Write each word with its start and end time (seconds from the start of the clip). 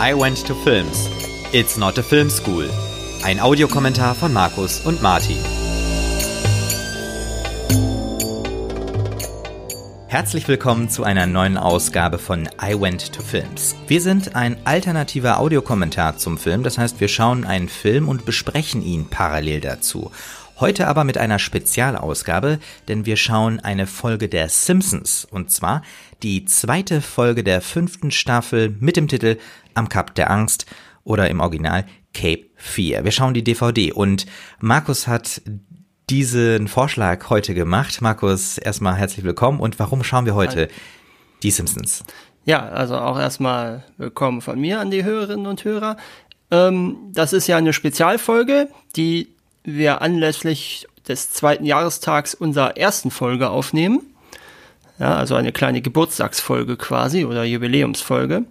I 0.00 0.12
Went 0.12 0.44
to 0.48 0.56
Films. 0.56 1.08
It's 1.52 1.76
not 1.76 1.96
a 1.98 2.02
film 2.02 2.28
school. 2.28 2.68
Ein 3.22 3.38
Audiokommentar 3.38 4.16
von 4.16 4.32
Markus 4.32 4.80
und 4.80 5.00
Martin. 5.00 5.38
Herzlich 10.08 10.48
willkommen 10.48 10.88
zu 10.88 11.04
einer 11.04 11.26
neuen 11.26 11.56
Ausgabe 11.56 12.18
von 12.18 12.48
I 12.60 12.74
Went 12.78 13.12
to 13.12 13.22
Films. 13.22 13.76
Wir 13.86 14.00
sind 14.00 14.34
ein 14.34 14.56
alternativer 14.64 15.38
Audiokommentar 15.38 16.16
zum 16.16 16.38
Film, 16.38 16.64
das 16.64 16.76
heißt, 16.76 17.00
wir 17.00 17.08
schauen 17.08 17.44
einen 17.44 17.68
Film 17.68 18.08
und 18.08 18.24
besprechen 18.24 18.82
ihn 18.82 19.08
parallel 19.08 19.60
dazu. 19.60 20.10
Heute 20.60 20.86
aber 20.86 21.02
mit 21.02 21.18
einer 21.18 21.40
Spezialausgabe, 21.40 22.60
denn 22.86 23.06
wir 23.06 23.16
schauen 23.16 23.58
eine 23.58 23.88
Folge 23.88 24.28
der 24.28 24.48
Simpsons 24.48 25.26
und 25.28 25.50
zwar 25.50 25.82
die 26.22 26.44
zweite 26.44 27.00
Folge 27.00 27.42
der 27.42 27.60
fünften 27.60 28.12
Staffel 28.12 28.74
mit 28.78 28.96
dem 28.96 29.08
Titel 29.08 29.36
Am 29.74 29.88
Kap 29.88 30.14
der 30.14 30.30
Angst 30.30 30.66
oder 31.04 31.28
im 31.28 31.40
Original 31.40 31.84
Cape 32.12 32.46
4. 32.56 33.04
Wir 33.04 33.12
schauen 33.12 33.34
die 33.34 33.44
DVD 33.44 33.92
und 33.92 34.26
Markus 34.60 35.06
hat 35.06 35.42
diesen 36.10 36.68
Vorschlag 36.68 37.30
heute 37.30 37.54
gemacht. 37.54 38.00
Markus, 38.00 38.58
erstmal 38.58 38.96
herzlich 38.96 39.24
willkommen 39.24 39.60
und 39.60 39.78
warum 39.78 40.04
schauen 40.04 40.26
wir 40.26 40.34
heute 40.34 40.68
die 41.42 41.50
Simpsons? 41.50 42.04
Ja, 42.44 42.68
also 42.68 42.96
auch 42.96 43.18
erstmal 43.18 43.84
willkommen 43.96 44.42
von 44.42 44.60
mir 44.60 44.80
an 44.80 44.90
die 44.90 45.04
Hörerinnen 45.04 45.46
und 45.46 45.64
Hörer. 45.64 45.96
Ähm, 46.50 46.96
das 47.12 47.32
ist 47.32 47.46
ja 47.46 47.56
eine 47.56 47.72
Spezialfolge, 47.72 48.68
die 48.96 49.28
wir 49.62 50.02
anlässlich 50.02 50.86
des 51.08 51.32
zweiten 51.32 51.64
Jahrestags 51.64 52.34
unserer 52.34 52.76
ersten 52.76 53.10
Folge 53.10 53.48
aufnehmen. 53.48 54.02
Ja, 54.98 55.16
also 55.16 55.34
eine 55.34 55.52
kleine 55.52 55.82
Geburtstagsfolge 55.82 56.76
quasi 56.76 57.24
oder 57.24 57.44
Jubiläumsfolge. 57.44 58.44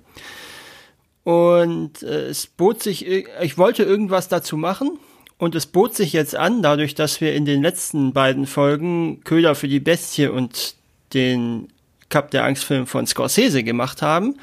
Und 1.24 2.04
äh, 2.04 2.28
es 2.28 2.48
bot 2.48 2.84
sich, 2.84 3.06
ich 3.08 3.58
wollte 3.58 3.84
irgendwas 3.84 4.28
dazu 4.28 4.58
machen 4.58 5.00
und 5.38 5.56
es 5.56 5.66
bot 5.66 5.96
sich 5.96 6.14
jetzt 6.14 6.36
an, 6.36 6.62
dadurch, 6.62 6.96
dass 6.96 7.22
wir 7.22 7.34
in 7.34 7.46
den 7.46 7.62
letzten 7.62 8.14
beiden 8.14 8.46
Folgen 8.46 9.22
Köder 9.24 9.56
für 9.56 9.68
die 9.68 9.80
Bestie 9.80 10.28
und 10.28 10.76
den 11.14 11.70
Cup 12.10 12.32
der 12.32 12.44
Angstfilm 12.44 12.88
von 12.88 13.08
Scorsese 13.08 13.64
gemacht 13.64 14.02
haben, 14.02 14.36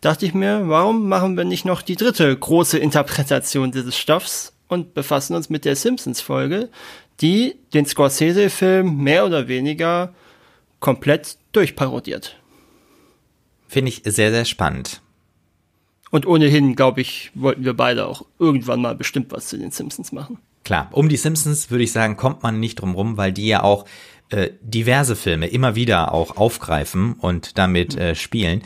dachte 0.00 0.26
ich 0.26 0.34
mir, 0.34 0.68
warum 0.68 1.08
machen 1.08 1.36
wir 1.36 1.44
nicht 1.44 1.64
noch 1.64 1.82
die 1.82 1.96
dritte 1.96 2.36
große 2.36 2.78
Interpretation 2.78 3.72
dieses 3.72 3.96
Stoffs 3.96 4.52
und 4.68 4.94
befassen 4.94 5.34
uns 5.34 5.50
mit 5.50 5.64
der 5.64 5.76
Simpsons-Folge, 5.76 6.68
die 7.20 7.56
den 7.74 7.84
Scorsese-Film 7.84 8.96
mehr 8.96 9.26
oder 9.26 9.48
weniger 9.48 10.14
komplett 10.80 11.36
durchparodiert. 11.52 12.36
Finde 13.66 13.90
ich 13.90 14.02
sehr, 14.04 14.30
sehr 14.30 14.44
spannend. 14.44 15.00
Und 16.10 16.26
ohnehin, 16.26 16.74
glaube 16.74 17.00
ich, 17.00 17.30
wollten 17.34 17.64
wir 17.64 17.74
beide 17.74 18.06
auch 18.06 18.24
irgendwann 18.38 18.80
mal 18.80 18.94
bestimmt 18.94 19.30
was 19.32 19.48
zu 19.48 19.58
den 19.58 19.70
Simpsons 19.70 20.12
machen. 20.12 20.38
Klar, 20.64 20.88
um 20.92 21.08
die 21.08 21.16
Simpsons 21.16 21.70
würde 21.70 21.84
ich 21.84 21.92
sagen, 21.92 22.16
kommt 22.16 22.42
man 22.42 22.60
nicht 22.60 22.76
drum 22.76 22.94
rum, 22.94 23.16
weil 23.16 23.32
die 23.32 23.46
ja 23.46 23.62
auch 23.62 23.84
äh, 24.30 24.50
diverse 24.60 25.16
Filme 25.16 25.46
immer 25.46 25.74
wieder 25.74 26.12
auch 26.12 26.36
aufgreifen 26.36 27.14
und 27.14 27.58
damit 27.58 27.96
äh, 27.96 28.14
spielen. 28.14 28.62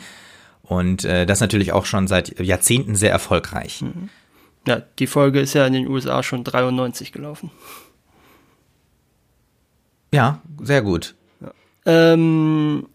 Und 0.61 1.05
äh, 1.05 1.25
das 1.25 1.39
natürlich 1.39 1.71
auch 1.71 1.85
schon 1.85 2.07
seit 2.07 2.39
Jahrzehnten 2.39 2.95
sehr 2.95 3.11
erfolgreich. 3.11 3.81
Mhm. 3.81 4.09
Ja, 4.67 4.81
die 4.99 5.07
Folge 5.07 5.41
ist 5.41 5.53
ja 5.53 5.65
in 5.67 5.73
den 5.73 5.87
USA 5.87 6.23
schon 6.23 6.43
93 6.43 7.11
gelaufen. 7.11 7.51
Ja, 10.13 10.41
sehr 10.61 10.81
gut. 10.81 11.15
Ja. 11.41 11.51
Ähm, 11.85 12.87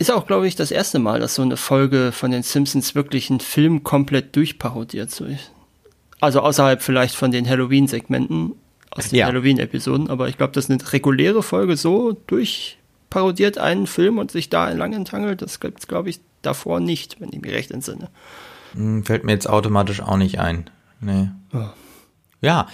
ist 0.00 0.10
auch, 0.10 0.26
glaube 0.26 0.48
ich, 0.48 0.56
das 0.56 0.70
erste 0.70 0.98
Mal, 0.98 1.20
dass 1.20 1.34
so 1.34 1.42
eine 1.42 1.58
Folge 1.58 2.10
von 2.10 2.30
den 2.30 2.42
Simpsons 2.42 2.94
wirklich 2.94 3.28
einen 3.28 3.40
Film 3.40 3.84
komplett 3.84 4.34
durchparodiert. 4.34 5.10
So. 5.10 5.26
Also 6.20 6.40
außerhalb 6.40 6.80
vielleicht 6.80 7.14
von 7.14 7.30
den 7.30 7.46
Halloween-Segmenten 7.46 8.54
aus 8.90 9.10
den 9.10 9.18
ja. 9.18 9.26
Halloween-Episoden, 9.26 10.08
aber 10.08 10.28
ich 10.28 10.38
glaube, 10.38 10.54
dass 10.54 10.70
eine 10.70 10.78
reguläre 10.90 11.42
Folge 11.42 11.76
so 11.76 12.12
durchparodiert 12.12 13.58
einen 13.58 13.86
Film 13.86 14.16
und 14.16 14.30
sich 14.30 14.48
da 14.48 14.70
lang 14.70 14.94
enttangelt, 14.94 15.42
das 15.42 15.60
gibt 15.60 15.80
es, 15.80 15.86
glaube 15.86 16.08
ich, 16.08 16.20
davor 16.40 16.80
nicht, 16.80 17.20
wenn 17.20 17.28
ich 17.30 17.42
mich 17.42 17.52
recht 17.52 17.70
entsinne. 17.70 18.08
Hm, 18.72 19.04
fällt 19.04 19.24
mir 19.24 19.32
jetzt 19.32 19.50
automatisch 19.50 20.00
auch 20.00 20.16
nicht 20.16 20.40
ein. 20.40 20.70
Nee. 21.02 21.28
Oh. 21.52 21.68
Ja, 22.40 22.68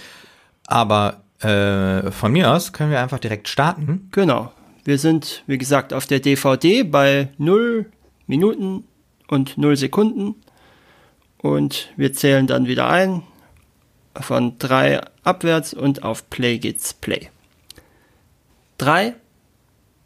aber 0.65 1.23
äh, 1.41 2.09
von 2.09 2.31
mir 2.31 2.53
aus 2.53 2.71
können 2.71 2.91
wir 2.91 3.01
einfach 3.01 3.19
direkt 3.19 3.49
starten. 3.49 4.07
Genau. 4.13 4.53
Wir 4.87 4.97
sind, 4.97 5.43
wie 5.47 5.57
gesagt, 5.57 5.91
auf 5.91 6.05
der 6.05 6.21
DVD 6.21 6.83
bei 6.83 7.27
0 7.37 7.91
Minuten 8.25 8.85
und 9.27 9.57
0 9.57 9.75
Sekunden. 9.75 10.35
Und 11.39 11.89
wir 11.97 12.13
zählen 12.13 12.47
dann 12.47 12.67
wieder 12.67 12.87
ein. 12.87 13.23
Von 14.17 14.57
3 14.59 15.01
abwärts 15.25 15.73
und 15.73 16.03
auf 16.03 16.29
Play 16.29 16.57
geht's 16.59 16.93
Play. 16.93 17.27
3, 18.77 19.15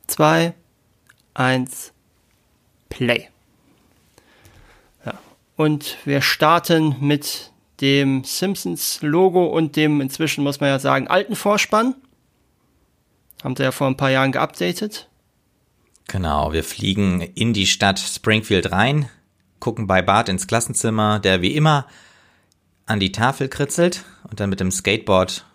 2, 0.08 0.56
1, 1.36 1.94
Play. 2.90 3.28
Ja. 5.06 5.14
Und 5.58 6.00
wir 6.06 6.22
starten 6.22 6.96
mit 7.00 7.52
dem 7.82 8.24
Simpsons-Logo 8.24 9.46
und 9.46 9.76
dem 9.76 10.02
inzwischen, 10.02 10.44
muss 10.44 10.60
man 10.60 10.70
ja 10.70 10.80
sagen, 10.80 11.08
alten 11.08 11.36
Vorspann. 11.36 11.94
Haben 13.44 13.56
sie 13.56 13.64
ja 13.64 13.72
vor 13.72 13.88
ein 13.88 13.98
paar 13.98 14.12
Jahren 14.12 14.32
geupdatet. 14.32 15.08
Genau, 16.08 16.54
wir 16.54 16.64
fliegen 16.64 17.22
in 17.22 17.54
die 17.54 17.68
Stadt 17.68 18.00
Springfield 18.00 18.72
rein, 18.72 19.10
gucken 19.60 19.88
bei 19.88 20.02
Bart 20.02 20.30
ins 20.30 20.48
Klassenzimmer, 20.48 21.20
der 21.20 21.42
wie 21.42 21.56
immer 21.56 21.88
an 22.86 23.00
die 23.00 23.12
Tafel 23.12 23.48
kritzelt 23.48 24.04
und 24.30 24.40
dann 24.40 24.50
mit 24.50 24.60
dem 24.60 24.72
Skateboard. 24.72 25.46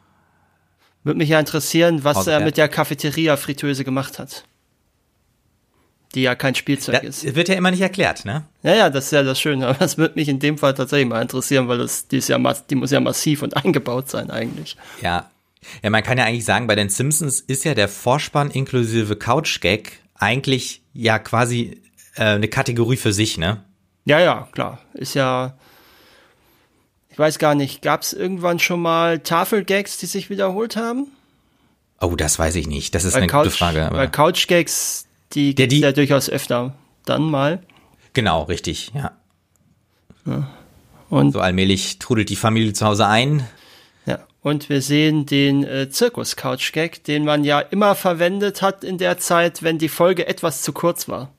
Würde 1.05 1.19
mich 1.19 1.29
ja 1.29 1.39
interessieren, 1.39 2.03
was 2.05 2.27
er 2.27 2.41
mit 2.41 2.57
der 2.57 2.69
Cafeteria-Fritteuse 2.69 3.85
gemacht 3.85 4.19
hat 4.19 4.45
die 6.17 6.23
ja 6.23 6.35
kein 6.35 6.55
Spielzeug 6.55 6.95
ja, 6.95 7.01
ist. 7.09 7.35
Wird 7.35 7.49
ja 7.49 7.55
immer 7.55 7.71
nicht 7.71 7.83
erklärt, 7.83 8.25
ne? 8.25 8.45
Ja, 8.63 8.75
ja, 8.75 8.91
das 8.91 9.07
ist 9.07 9.11
ja 9.13 9.23
das 9.23 9.39
Schöne. 9.39 9.69
Aber 9.69 9.79
das 9.79 9.99
würde 9.99 10.15
mich 10.17 10.29
in 10.29 10.39
dem 10.39 10.57
Fall 10.57 10.75
tatsächlich 10.75 11.09
mal 11.09 11.21
interessieren, 11.21 11.69
weil 11.69 11.79
das, 11.79 12.09
die, 12.09 12.17
ist 12.17 12.29
ja, 12.29 12.39
die 12.39 12.75
muss 12.75 12.91
ja 12.91 13.01
massiv 13.01 13.43
und 13.43 13.57
eingebaut 13.65 14.09
sein 14.09 14.31
eigentlich. 14.31 14.77
Ja. 15.03 15.31
Ja, 15.83 15.91
man 15.91 16.03
kann 16.03 16.19
ja 16.19 16.25
eigentlich 16.25 16.45
sagen, 16.45 16.67
bei 16.67 16.75
den 16.75 16.89
Simpsons 16.89 17.41
ist 17.41 17.65
ja 17.65 17.75
der 17.75 17.89
Vorspann 17.89 18.51
inklusive 18.51 19.17
Couch-Gag 19.17 20.01
eigentlich 20.15 20.83
ja 20.93 21.19
quasi 21.19 21.83
äh, 22.17 22.25
eine 22.25 22.49
Kategorie 22.49 22.97
für 22.97 23.13
sich, 23.13 23.39
ne? 23.39 23.63
Ja, 24.05 24.21
ja, 24.21 24.49
klar. 24.53 24.81
Ist 24.95 25.15
ja, 25.15 25.59
ich 27.11 27.19
weiß 27.19 27.39
gar 27.39 27.55
nicht, 27.55 27.83
gab 27.83 28.03
es 28.03 28.13
irgendwann 28.13 28.59
schon 28.59 28.81
mal 28.81 29.19
Tafelgags, 29.19 29.99
die 29.99 30.07
sich 30.07 30.31
wiederholt 30.31 30.77
haben? 30.77 31.09
Oh, 32.01 32.15
das 32.15 32.39
weiß 32.39 32.57
ich 32.57 32.67
nicht. 32.67 32.95
Das 32.95 33.05
ist 33.05 33.15
bei 33.15 33.19
eine 33.19 33.27
Couch, 33.27 33.45
gute 33.45 33.57
Frage. 33.57 33.87
Aber. 33.87 33.97
Bei 33.97 34.07
Couchgags 34.07 35.07
die 35.33 35.55
gibt 35.55 35.73
ja 35.73 35.93
durchaus 35.93 36.31
öfter 36.31 36.75
dann 37.05 37.31
mal. 37.31 37.63
Genau, 38.13 38.45
richtig, 38.45 38.93
ja. 38.95 39.13
ja. 40.25 40.49
Und 41.09 41.33
so 41.33 41.41
allmählich 41.41 41.99
trudelt 41.99 42.29
die 42.31 42.37
Familie 42.37 42.73
zu 42.73 42.87
Hause 42.87 43.07
ein. 43.07 43.47
Und 44.47 44.69
wir 44.69 44.81
sehen 44.81 45.27
den 45.27 45.65
äh, 45.65 45.91
Zirkus-Couch-Gag, 45.91 47.03
den 47.03 47.25
man 47.25 47.43
ja 47.43 47.59
immer 47.59 47.97
verwendet 47.97 48.63
hat 48.63 48.85
in 48.85 48.97
der 48.97 49.19
Zeit, 49.19 49.65
wenn 49.65 49.77
die 49.77 49.89
Folge 49.89 50.29
etwas 50.29 50.63
zu 50.63 50.73
kurz 50.73 51.09
war. 51.09 51.33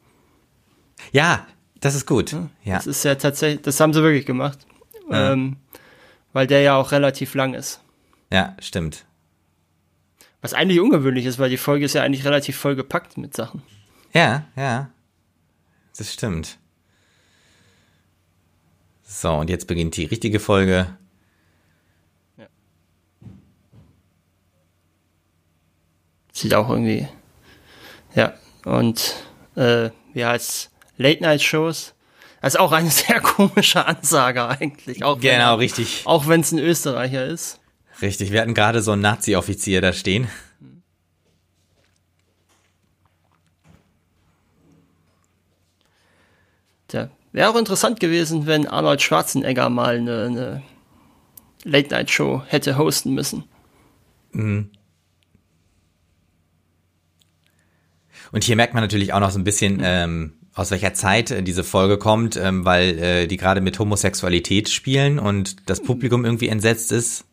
Ja, 1.14 1.48
das 1.80 1.96
ist 1.96 2.06
gut. 2.06 2.36
Ja. 2.66 2.76
Das 2.76 2.86
ist 2.86 3.06
ja 3.06 3.16
tatsächlich, 3.16 3.62
das 3.62 3.80
haben 3.80 3.94
sie 3.94 4.04
wirklich 4.04 4.26
gemacht. 4.26 4.60
Ja. 5.10 5.32
Ähm, 5.32 5.56
weil 6.34 6.48
der 6.48 6.60
ja 6.60 6.76
auch 6.76 6.92
relativ 6.92 7.34
lang 7.34 7.54
ist. 7.54 7.80
Ja, 8.30 8.58
stimmt. 8.60 9.06
Was 10.42 10.54
eigentlich 10.54 10.82
ungewöhnlich 10.82 11.26
ist, 11.26 11.40
weil 11.40 11.50
die 11.50 11.56
Folge 11.56 11.86
ist 11.86 11.94
ja 11.94 12.04
eigentlich 12.04 12.26
relativ 12.26 12.58
voll 12.58 12.76
gepackt 12.76 13.18
mit 13.18 13.34
Sachen. 13.34 13.64
Ja, 14.14 14.44
ja. 14.58 14.90
Das 15.98 16.12
stimmt. 16.12 16.58
So, 19.08 19.32
und 19.32 19.50
jetzt 19.50 19.68
beginnt 19.68 19.96
die 19.96 20.04
richtige 20.04 20.42
Folge. 20.42 20.98
Sieht 26.38 26.54
auch 26.54 26.70
irgendwie. 26.70 27.08
Ja, 28.14 28.36
und 28.64 29.16
äh, 29.56 29.90
wie 30.14 30.24
heißt 30.24 30.70
Late-Night-Shows? 30.98 31.96
Das 32.44 32.54
ist 32.54 32.60
auch 32.60 32.74
eine 32.74 32.92
sehr 32.92 33.22
komische 33.22 33.84
Ansage 33.88 34.48
eigentlich. 34.48 35.04
Auch 35.04 35.20
genau, 35.20 35.54
wenn, 35.54 35.60
richtig. 35.60 36.04
Auch 36.06 36.28
wenn 36.28 36.42
es 36.42 36.52
ein 36.52 36.60
Österreicher 36.60 37.26
ist. 37.26 37.60
Richtig, 38.04 38.32
wir 38.32 38.42
hatten 38.42 38.54
gerade 38.54 38.84
so 38.84 38.92
einen 38.92 39.02
Nazi-Offizier 39.02 39.82
da 39.82 39.94
stehen. 39.94 40.28
Tja, 46.88 47.10
wäre 47.32 47.50
auch 47.50 47.56
interessant 47.56 48.00
gewesen, 48.00 48.46
wenn 48.46 48.68
Arnold 48.68 49.02
Schwarzenegger 49.02 49.72
mal 49.72 49.98
eine, 49.98 50.26
eine 50.26 50.64
Late-Night-Show 51.64 52.44
hätte 52.46 52.78
hosten 52.78 53.16
müssen. 53.16 53.46
Mhm. 54.34 54.70
Und 58.32 58.44
hier 58.44 58.56
merkt 58.56 58.74
man 58.74 58.84
natürlich 58.84 59.14
auch 59.14 59.20
noch 59.20 59.32
so 59.32 59.40
ein 59.40 59.44
bisschen, 59.44 59.82
ähm, 59.84 60.34
aus 60.54 60.72
welcher 60.72 60.94
Zeit 60.94 61.32
äh, 61.32 61.44
diese 61.44 61.64
Folge 61.64 61.98
kommt, 61.98 62.36
ähm, 62.36 62.66
weil 62.66 62.98
äh, 63.00 63.28
die 63.28 63.38
gerade 63.38 63.62
mit 63.62 63.78
Homosexualität 63.78 64.70
spielen 64.70 65.20
und 65.20 65.70
das 65.70 65.82
Publikum 65.82 66.26
irgendwie 66.26 66.48
entsetzt 66.48 66.92
ist. 66.92 67.26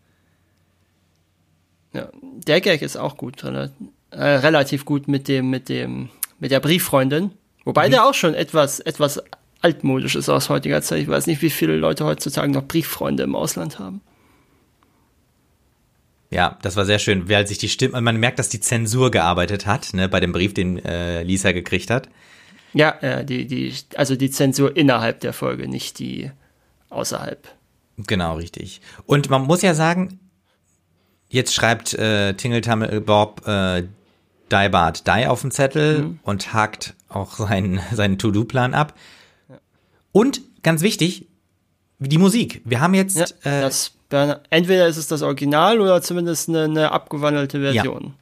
Ja, 1.92 2.08
der 2.46 2.60
Gag 2.60 2.82
ist 2.82 2.96
auch 2.96 3.16
gut, 3.16 3.42
äh, 3.44 3.68
relativ 4.10 4.84
gut 4.84 5.08
mit 5.08 5.28
dem, 5.28 5.48
mit 5.48 5.68
dem, 5.68 6.10
mit 6.38 6.50
der 6.50 6.60
Brieffreundin. 6.60 7.30
Wobei 7.64 7.86
mhm. 7.86 7.92
der 7.92 8.04
auch 8.04 8.14
schon 8.14 8.34
etwas, 8.34 8.80
etwas 8.80 9.22
altmodisch 9.62 10.14
ist 10.14 10.28
aus 10.28 10.50
heutiger 10.50 10.82
Zeit. 10.82 11.00
Ich 11.00 11.08
weiß 11.08 11.26
nicht, 11.26 11.40
wie 11.40 11.50
viele 11.50 11.76
Leute 11.76 12.04
heutzutage 12.04 12.52
noch 12.52 12.64
Brieffreunde 12.64 13.22
im 13.22 13.34
Ausland 13.34 13.78
haben. 13.78 14.02
Ja, 16.30 16.58
das 16.62 16.76
war 16.76 16.84
sehr 16.84 16.98
schön, 16.98 17.28
weil 17.28 17.46
sich 17.46 17.58
die 17.58 17.68
Stimme, 17.68 18.00
man 18.00 18.16
merkt, 18.16 18.38
dass 18.38 18.48
die 18.48 18.60
Zensur 18.60 19.10
gearbeitet 19.10 19.66
hat, 19.66 19.94
ne, 19.94 20.08
bei 20.08 20.20
dem 20.20 20.32
Brief, 20.32 20.54
den 20.54 20.84
äh, 20.84 21.22
Lisa 21.22 21.52
gekriegt 21.52 21.90
hat. 21.90 22.08
Ja, 22.72 22.90
äh, 23.00 23.24
die, 23.24 23.46
die, 23.46 23.72
also 23.96 24.16
die 24.16 24.30
Zensur 24.30 24.76
innerhalb 24.76 25.20
der 25.20 25.32
Folge, 25.32 25.68
nicht 25.68 25.98
die 26.00 26.30
außerhalb. 26.90 27.46
Genau, 27.98 28.36
richtig. 28.36 28.80
Und 29.06 29.30
man 29.30 29.42
muss 29.42 29.62
ja 29.62 29.74
sagen, 29.74 30.18
jetzt 31.28 31.54
schreibt 31.54 31.94
äh, 31.94 32.34
Tingle 32.34 32.62
Bob 33.00 33.46
äh, 33.46 33.84
Die 34.50 34.68
Bart 34.68 35.06
Die 35.06 35.26
auf 35.26 35.42
den 35.42 35.52
Zettel 35.52 36.00
mhm. 36.00 36.20
und 36.24 36.52
hakt 36.52 36.94
auch 37.08 37.36
seinen, 37.36 37.80
seinen 37.92 38.18
To-Do-Plan 38.18 38.74
ab. 38.74 38.94
Und 40.10 40.40
ganz 40.62 40.82
wichtig, 40.82 41.28
die 41.98 42.18
Musik. 42.18 42.62
Wir 42.64 42.80
haben 42.80 42.94
jetzt. 42.94 43.16
Ja, 43.16 43.26
äh, 43.44 43.60
das, 43.62 43.92
entweder 44.50 44.86
ist 44.86 44.96
es 44.96 45.08
das 45.08 45.22
Original 45.22 45.80
oder 45.80 46.00
zumindest 46.02 46.48
eine, 46.48 46.64
eine 46.64 46.92
abgewandelte 46.92 47.60
Version. 47.60 48.04
Ja. 48.04 48.12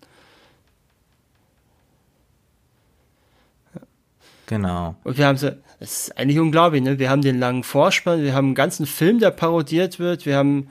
Genau. 4.47 4.97
Und 5.05 5.17
wir 5.17 5.27
haben 5.27 5.39
so, 5.39 5.51
das 5.81 6.09
ist 6.09 6.19
eigentlich 6.19 6.39
unglaublich, 6.39 6.83
ne? 6.83 6.99
Wir 6.99 7.11
haben 7.11 7.23
den 7.23 7.39
langen 7.39 7.65
Vorspann, 7.65 8.23
wir 8.23 8.35
haben 8.35 8.49
einen 8.49 8.55
ganzen 8.55 8.87
Film, 8.87 9.19
der 9.19 9.31
parodiert 9.31 9.99
wird, 9.99 10.27
wir 10.27 10.37
haben, 10.37 10.69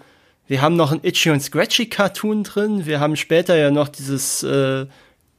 wir 0.47 0.61
haben 0.61 0.75
noch 0.75 0.91
ein 0.91 0.99
Itchy 1.03 1.31
und 1.31 1.41
Scratchy 1.41 1.87
Cartoon 1.87 2.43
drin, 2.43 2.85
wir 2.85 2.99
haben 2.99 3.15
später 3.15 3.57
ja 3.57 3.71
noch 3.71 3.87
dieses 3.87 4.43
äh, 4.43 4.85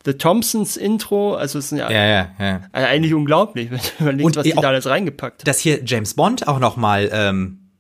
The 0.05 0.15
Thompsons 0.15 0.77
Intro, 0.77 1.35
also 1.35 1.59
es 1.59 1.71
ist 1.71 1.79
ja, 1.79 1.91
ja, 1.91 2.31
ja. 2.39 2.61
Also 2.73 2.89
eigentlich 2.89 3.15
unglaublich, 3.15 3.71
wenn 3.71 3.79
du 3.79 3.95
überlegst, 4.01 4.27
und 4.27 4.37
was 4.37 4.45
die 4.45 4.53
da 4.53 4.69
alles 4.69 4.87
reingepackt 4.87 5.47
Dass 5.47 5.61
hier 5.61 5.83
James 5.85 6.15
Bond 6.15 6.49
auch 6.49 6.59
noch 6.59 6.77
mal 6.77 7.09
ähm, 7.13 7.71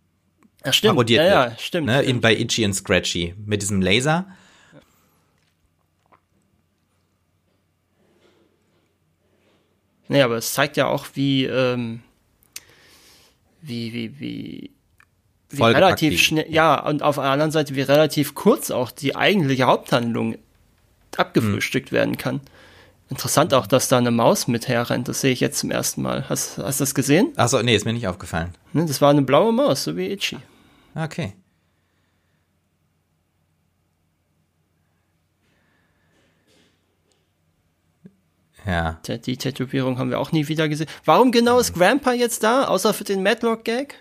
ja, 0.64 0.72
stimmt. 0.72 0.94
parodiert 0.94 1.24
ja, 1.24 1.44
wird. 1.44 1.52
Ja, 1.52 1.58
stimmt, 1.58 1.86
ne? 1.86 1.94
stimmt. 1.94 2.08
In, 2.08 2.20
bei 2.20 2.36
Itchy 2.36 2.64
und 2.64 2.74
Scratchy 2.74 3.34
mit 3.44 3.62
diesem 3.62 3.82
Laser. 3.82 4.26
Nee, 10.08 10.22
aber 10.22 10.36
es 10.36 10.52
zeigt 10.52 10.76
ja 10.76 10.88
auch, 10.88 11.06
wie, 11.14 11.44
ähm, 11.46 12.02
wie, 13.62 13.92
wie, 13.94 14.20
wie, 14.20 14.70
wie 15.48 15.62
relativ 15.62 16.20
schnell, 16.20 16.46
ja. 16.48 16.76
ja, 16.76 16.86
und 16.86 17.02
auf 17.02 17.14
der 17.14 17.24
anderen 17.24 17.50
Seite, 17.50 17.74
wie 17.74 17.80
relativ 17.80 18.34
kurz 18.34 18.70
auch 18.70 18.90
die 18.90 19.16
eigentliche 19.16 19.64
Haupthandlung 19.64 20.36
abgefrühstückt 21.18 21.90
hm. 21.90 21.96
werden 21.96 22.18
kann. 22.18 22.40
Interessant 23.08 23.52
auch, 23.52 23.66
dass 23.66 23.88
da 23.88 23.98
eine 23.98 24.10
Maus 24.10 24.48
mit 24.48 24.68
herrennt. 24.68 25.06
Das 25.06 25.20
sehe 25.20 25.32
ich 25.32 25.40
jetzt 25.40 25.58
zum 25.58 25.70
ersten 25.70 26.00
Mal. 26.00 26.28
Hast, 26.30 26.56
hast 26.58 26.80
du 26.80 26.82
das 26.82 26.94
gesehen? 26.94 27.32
Achso, 27.36 27.62
nee, 27.62 27.74
ist 27.74 27.84
mir 27.84 27.92
nicht 27.92 28.08
aufgefallen. 28.08 28.54
Ne, 28.72 28.86
das 28.86 29.02
war 29.02 29.10
eine 29.10 29.22
blaue 29.22 29.52
Maus, 29.52 29.84
so 29.84 29.96
wie 29.96 30.10
Itchy. 30.10 30.38
Okay. 30.94 31.34
Ja. 38.66 38.98
Die 39.06 39.36
Tätowierung 39.36 39.98
haben 39.98 40.10
wir 40.10 40.18
auch 40.18 40.32
nie 40.32 40.48
wieder 40.48 40.68
gesehen. 40.68 40.88
Warum 41.04 41.32
genau 41.32 41.58
ist 41.58 41.74
Grandpa 41.74 42.12
jetzt 42.12 42.42
da, 42.42 42.64
außer 42.64 42.94
für 42.94 43.04
den 43.04 43.22
Madlock-Gag? 43.22 43.96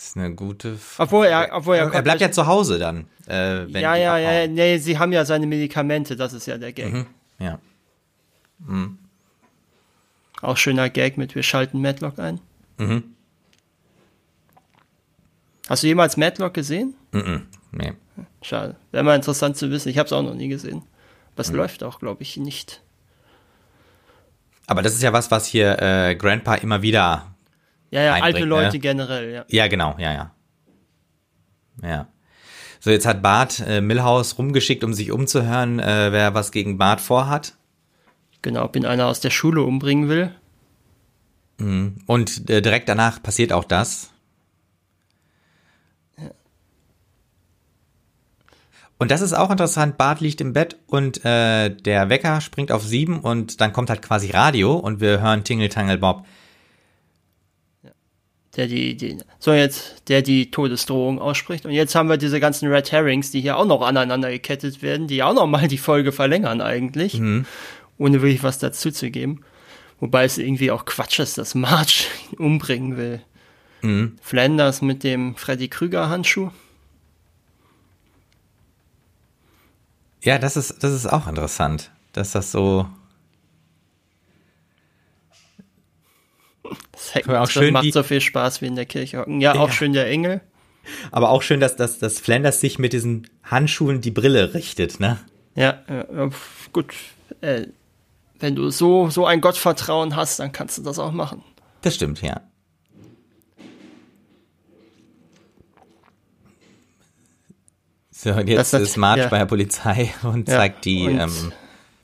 Das 0.00 0.08
ist 0.08 0.16
eine 0.16 0.34
gute 0.34 0.78
Frage. 0.78 1.08
Obwohl 1.08 1.26
er, 1.26 1.48
obwohl 1.52 1.76
er, 1.76 1.92
er 1.92 2.00
bleibt 2.00 2.22
ja 2.22 2.32
zu 2.32 2.46
Hause 2.46 2.78
dann. 2.78 3.06
Äh, 3.28 3.66
ja, 3.66 3.96
ja, 3.96 4.16
ja, 4.16 4.46
nee, 4.46 4.78
sie 4.78 4.98
haben 4.98 5.12
ja 5.12 5.26
seine 5.26 5.46
Medikamente, 5.46 6.16
das 6.16 6.32
ist 6.32 6.46
ja 6.46 6.56
der 6.56 6.72
Gag. 6.72 6.90
Mhm, 6.90 7.06
ja. 7.38 7.58
Mhm. 8.60 8.96
Auch 10.40 10.56
schöner 10.56 10.88
Gag 10.88 11.18
mit 11.18 11.34
wir 11.34 11.42
schalten 11.42 11.82
Madlock 11.82 12.18
ein. 12.18 12.40
Mhm. 12.78 13.14
Hast 15.68 15.82
du 15.82 15.88
jemals 15.88 16.16
Madlock 16.16 16.54
gesehen? 16.54 16.94
Mhm, 17.12 17.46
nee. 17.72 17.92
Schade. 18.40 18.76
Wäre 18.92 19.04
mal 19.04 19.16
interessant 19.16 19.58
zu 19.58 19.70
wissen. 19.70 19.90
Ich 19.90 19.98
habe 19.98 20.06
es 20.06 20.14
auch 20.14 20.22
noch 20.22 20.32
nie 20.32 20.48
gesehen. 20.48 20.80
Das 21.36 21.50
mhm. 21.50 21.58
läuft 21.58 21.84
auch, 21.84 21.98
glaube 21.98 22.22
ich, 22.22 22.38
nicht. 22.38 22.80
Aber 24.66 24.80
das 24.80 24.94
ist 24.94 25.02
ja 25.02 25.12
was, 25.12 25.30
was 25.30 25.44
hier 25.44 25.78
äh, 25.78 26.14
Grandpa 26.14 26.54
immer 26.54 26.80
wieder. 26.80 27.29
Ja, 27.90 28.02
ja, 28.02 28.12
alte 28.14 28.44
Leute 28.44 28.76
ne? 28.76 28.78
generell, 28.78 29.32
ja. 29.32 29.44
Ja, 29.48 29.66
genau, 29.66 29.96
ja, 29.98 30.12
ja. 30.12 30.34
Ja. 31.82 32.08
So, 32.78 32.90
jetzt 32.90 33.06
hat 33.06 33.22
Bart 33.22 33.62
äh, 33.66 33.80
Millhaus 33.80 34.38
rumgeschickt, 34.38 34.84
um 34.84 34.94
sich 34.94 35.10
umzuhören, 35.10 35.80
äh, 35.80 36.12
wer 36.12 36.34
was 36.34 36.52
gegen 36.52 36.78
Bart 36.78 37.00
vorhat. 37.00 37.54
Genau, 38.42 38.64
ob 38.64 38.76
ihn 38.76 38.86
einer 38.86 39.06
aus 39.06 39.20
der 39.20 39.30
Schule 39.30 39.62
umbringen 39.62 40.08
will. 40.08 40.34
Mhm. 41.58 41.98
Und 42.06 42.48
äh, 42.48 42.62
direkt 42.62 42.88
danach 42.88 43.22
passiert 43.22 43.52
auch 43.52 43.64
das. 43.64 44.10
Und 48.98 49.10
das 49.10 49.22
ist 49.22 49.32
auch 49.32 49.50
interessant. 49.50 49.96
Bart 49.96 50.20
liegt 50.20 50.42
im 50.42 50.52
Bett 50.52 50.76
und 50.86 51.24
äh, 51.24 51.70
der 51.70 52.10
Wecker 52.10 52.42
springt 52.42 52.70
auf 52.70 52.84
sieben 52.84 53.20
und 53.20 53.60
dann 53.62 53.72
kommt 53.72 53.88
halt 53.88 54.02
quasi 54.02 54.30
Radio 54.30 54.74
und 54.76 55.00
wir 55.00 55.22
hören 55.22 55.42
Tingle 55.42 55.70
Tangle 55.70 55.96
Bob. 55.96 56.26
Der 58.56 58.66
die, 58.66 58.96
die, 58.96 59.18
so 59.38 59.52
jetzt, 59.52 60.08
der 60.08 60.22
die 60.22 60.50
Todesdrohung 60.50 61.20
ausspricht. 61.20 61.66
Und 61.66 61.70
jetzt 61.70 61.94
haben 61.94 62.08
wir 62.08 62.16
diese 62.16 62.40
ganzen 62.40 62.68
Red 62.68 62.90
Herrings, 62.90 63.30
die 63.30 63.40
hier 63.40 63.56
auch 63.56 63.64
noch 63.64 63.80
aneinander 63.82 64.30
gekettet 64.30 64.82
werden, 64.82 65.06
die 65.06 65.22
auch 65.22 65.34
noch 65.34 65.46
mal 65.46 65.68
die 65.68 65.78
Folge 65.78 66.10
verlängern 66.10 66.60
eigentlich, 66.60 67.20
mhm. 67.20 67.46
ohne 67.96 68.22
wirklich 68.22 68.42
was 68.42 68.58
dazu 68.58 68.90
zu 68.90 69.10
geben. 69.10 69.44
Wobei 70.00 70.24
es 70.24 70.38
irgendwie 70.38 70.70
auch 70.70 70.84
Quatsch 70.84 71.20
ist, 71.20 71.38
dass 71.38 71.54
Marge 71.54 72.06
ihn 72.32 72.38
umbringen 72.44 72.96
will. 72.96 73.22
Mhm. 73.82 74.18
Flanders 74.20 74.82
mit 74.82 75.04
dem 75.04 75.36
Freddy 75.36 75.68
Krüger 75.68 76.08
Handschuh. 76.08 76.50
Ja, 80.22 80.38
das 80.38 80.56
ist, 80.56 80.82
das 80.82 80.92
ist 80.92 81.06
auch 81.06 81.26
interessant, 81.28 81.90
dass 82.12 82.32
das 82.32 82.52
so. 82.52 82.86
Das, 86.92 87.14
hängt, 87.14 87.28
auch 87.28 87.50
schön 87.50 87.72
macht 87.72 87.92
so 87.92 88.02
viel 88.02 88.20
Spaß 88.20 88.62
wie 88.62 88.66
in 88.66 88.76
der 88.76 88.86
Kirche 88.86 89.18
hocken. 89.18 89.40
Ja, 89.40 89.54
auch 89.54 89.68
ja. 89.68 89.72
schön 89.72 89.92
der 89.92 90.06
Engel. 90.08 90.40
Aber 91.10 91.30
auch 91.30 91.42
schön, 91.42 91.60
dass, 91.60 91.76
dass, 91.76 91.98
dass 91.98 92.18
Flanders 92.18 92.60
sich 92.60 92.78
mit 92.78 92.92
diesen 92.92 93.28
Handschuhen 93.42 94.00
die 94.00 94.10
Brille 94.10 94.54
richtet, 94.54 95.00
ne? 95.00 95.18
Ja, 95.54 95.82
ja 95.88 96.30
gut. 96.72 96.94
Äh, 97.40 97.66
wenn 98.38 98.56
du 98.56 98.70
so, 98.70 99.10
so 99.10 99.26
ein 99.26 99.40
Gottvertrauen 99.40 100.16
hast, 100.16 100.38
dann 100.38 100.52
kannst 100.52 100.78
du 100.78 100.82
das 100.82 100.98
auch 100.98 101.12
machen. 101.12 101.42
Das 101.82 101.94
stimmt, 101.94 102.22
ja. 102.22 102.40
So, 108.10 108.32
und 108.32 108.48
jetzt 108.48 108.74
das, 108.74 108.82
ist 108.82 108.96
Marge 108.96 109.22
ja. 109.22 109.28
bei 109.28 109.38
der 109.38 109.46
Polizei 109.46 110.12
und 110.22 110.46
zeigt 110.46 110.84
die. 110.84 111.06
Und 111.06 111.20
ähm, 111.20 111.52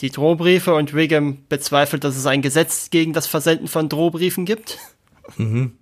die 0.01 0.11
Drohbriefe 0.11 0.75
und 0.75 0.95
Wiggum 0.95 1.47
bezweifelt, 1.49 2.05
dass 2.05 2.17
es 2.17 2.27
ein 2.27 2.43
Gesetz 2.43 2.91
gegen 2.91 3.13
das 3.13 3.27
Versenden 3.27 3.69
von 3.69 3.89
Drohbriefen 3.89 4.45
gibt. 4.45 4.79
Mhm. 5.37 5.73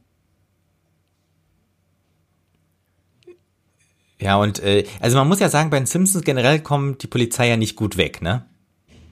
Ja, 4.21 4.37
und 4.37 4.61
äh, 4.61 4.85
also 5.01 5.19
man 5.19 5.29
muss 5.29 5.41
ja 5.41 5.49
sagen, 5.49 5.71
bei 5.71 5.79
den 5.79 5.87
Simpsons 5.87 6.25
generell 6.25 6.61
kommt 6.61 7.03
die 7.03 7.07
Polizei 7.09 7.49
ja 7.49 7.57
nicht 7.57 7.77
gut 7.77 7.97
weg, 7.97 8.23
ne? 8.23 8.47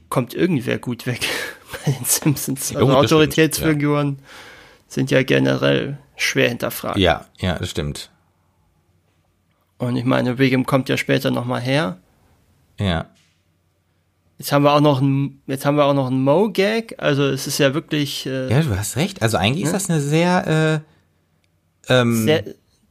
Kommt 0.08 0.32
irgendwer 0.32 0.78
gut 0.78 1.06
weg 1.06 1.20
bei 1.84 1.92
den 1.92 2.04
Simpsons. 2.04 2.74
Also 2.74 2.86
oh, 2.86 2.94
Autoritätsfiguren 2.94 4.18
ja. 4.18 4.24
sind 4.88 5.10
ja 5.10 5.22
generell 5.22 5.98
schwer 6.16 6.48
hinterfragt. 6.48 6.98
Ja, 6.98 7.26
ja, 7.38 7.58
das 7.58 7.70
stimmt. 7.70 8.10
Und 9.78 9.96
ich 9.96 10.04
meine, 10.04 10.38
Wiggum 10.38 10.64
kommt 10.64 10.88
ja 10.88 10.96
später 10.96 11.30
nochmal 11.30 11.60
her. 11.60 11.98
Ja. 12.78 13.10
Jetzt 14.42 14.50
haben 14.50 14.64
wir 14.64 14.72
auch 14.72 14.80
noch 14.80 15.00
ein, 15.00 15.40
jetzt 15.46 15.64
haben 15.64 15.76
wir 15.76 15.84
auch 15.84 15.94
noch 15.94 16.08
einen 16.08 16.24
Mo-Gag. 16.24 16.96
Also 16.98 17.22
es 17.26 17.46
ist 17.46 17.58
ja 17.58 17.74
wirklich. 17.74 18.26
Äh, 18.26 18.50
ja, 18.50 18.60
du 18.60 18.76
hast 18.76 18.96
recht. 18.96 19.22
Also 19.22 19.36
eigentlich 19.36 19.62
ne? 19.62 19.70
ist 19.70 19.72
das 19.72 19.88
eine 19.88 20.00
sehr, 20.00 20.82
äh, 21.88 21.92
ähm, 21.92 22.24
sehr 22.24 22.42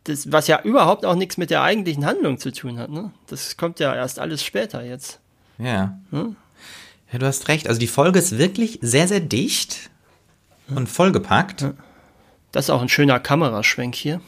das, 0.05 0.31
was 0.31 0.47
ja 0.47 0.61
überhaupt 0.61 1.05
auch 1.05 1.15
nichts 1.15 1.35
mit 1.35 1.49
der 1.49 1.61
eigentlichen 1.61 2.05
Handlung 2.05 2.37
zu 2.37 2.53
tun 2.53 2.79
hat. 2.79 2.89
Ne? 2.89 3.11
Das 3.27 3.57
kommt 3.57 3.81
ja 3.81 3.93
erst 3.93 4.17
alles 4.17 4.45
später 4.45 4.81
jetzt. 4.81 5.19
Ja. 5.57 5.99
Hm? 6.11 6.37
Ja, 7.11 7.19
du 7.19 7.25
hast 7.25 7.49
recht. 7.49 7.67
Also 7.67 7.81
die 7.81 7.87
Folge 7.87 8.19
ist 8.19 8.37
wirklich 8.37 8.79
sehr, 8.81 9.09
sehr 9.09 9.19
dicht 9.19 9.89
und 10.69 10.87
vollgepackt. 10.87 11.65
Das 12.53 12.67
ist 12.67 12.69
auch 12.69 12.81
ein 12.81 12.87
schöner 12.87 13.19
Kameraschwenk 13.19 13.93
hier. 13.93 14.21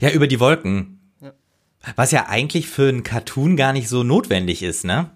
Ja, 0.00 0.10
über 0.10 0.28
die 0.28 0.38
Wolken. 0.38 1.00
Was 1.96 2.12
ja 2.12 2.26
eigentlich 2.28 2.68
für 2.68 2.88
einen 2.88 3.02
Cartoon 3.02 3.56
gar 3.56 3.72
nicht 3.72 3.88
so 3.88 4.04
notwendig 4.04 4.62
ist, 4.62 4.84
ne? 4.84 5.10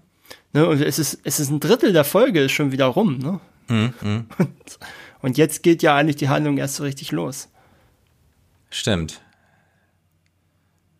Ne, 0.52 0.66
und 0.66 0.80
es 0.80 0.98
ist, 0.98 1.20
es 1.24 1.40
ist 1.40 1.50
ein 1.50 1.60
Drittel 1.60 1.92
der 1.92 2.04
Folge 2.04 2.40
ist 2.40 2.52
schon 2.52 2.72
wieder 2.72 2.86
rum, 2.86 3.18
ne? 3.18 3.40
Mhm, 3.68 4.26
und, 4.38 4.50
und 5.22 5.38
jetzt 5.38 5.62
geht 5.62 5.82
ja 5.82 5.96
eigentlich 5.96 6.16
die 6.16 6.28
Handlung 6.28 6.58
erst 6.58 6.76
so 6.76 6.82
richtig 6.82 7.12
los. 7.12 7.48
Stimmt. 8.68 9.20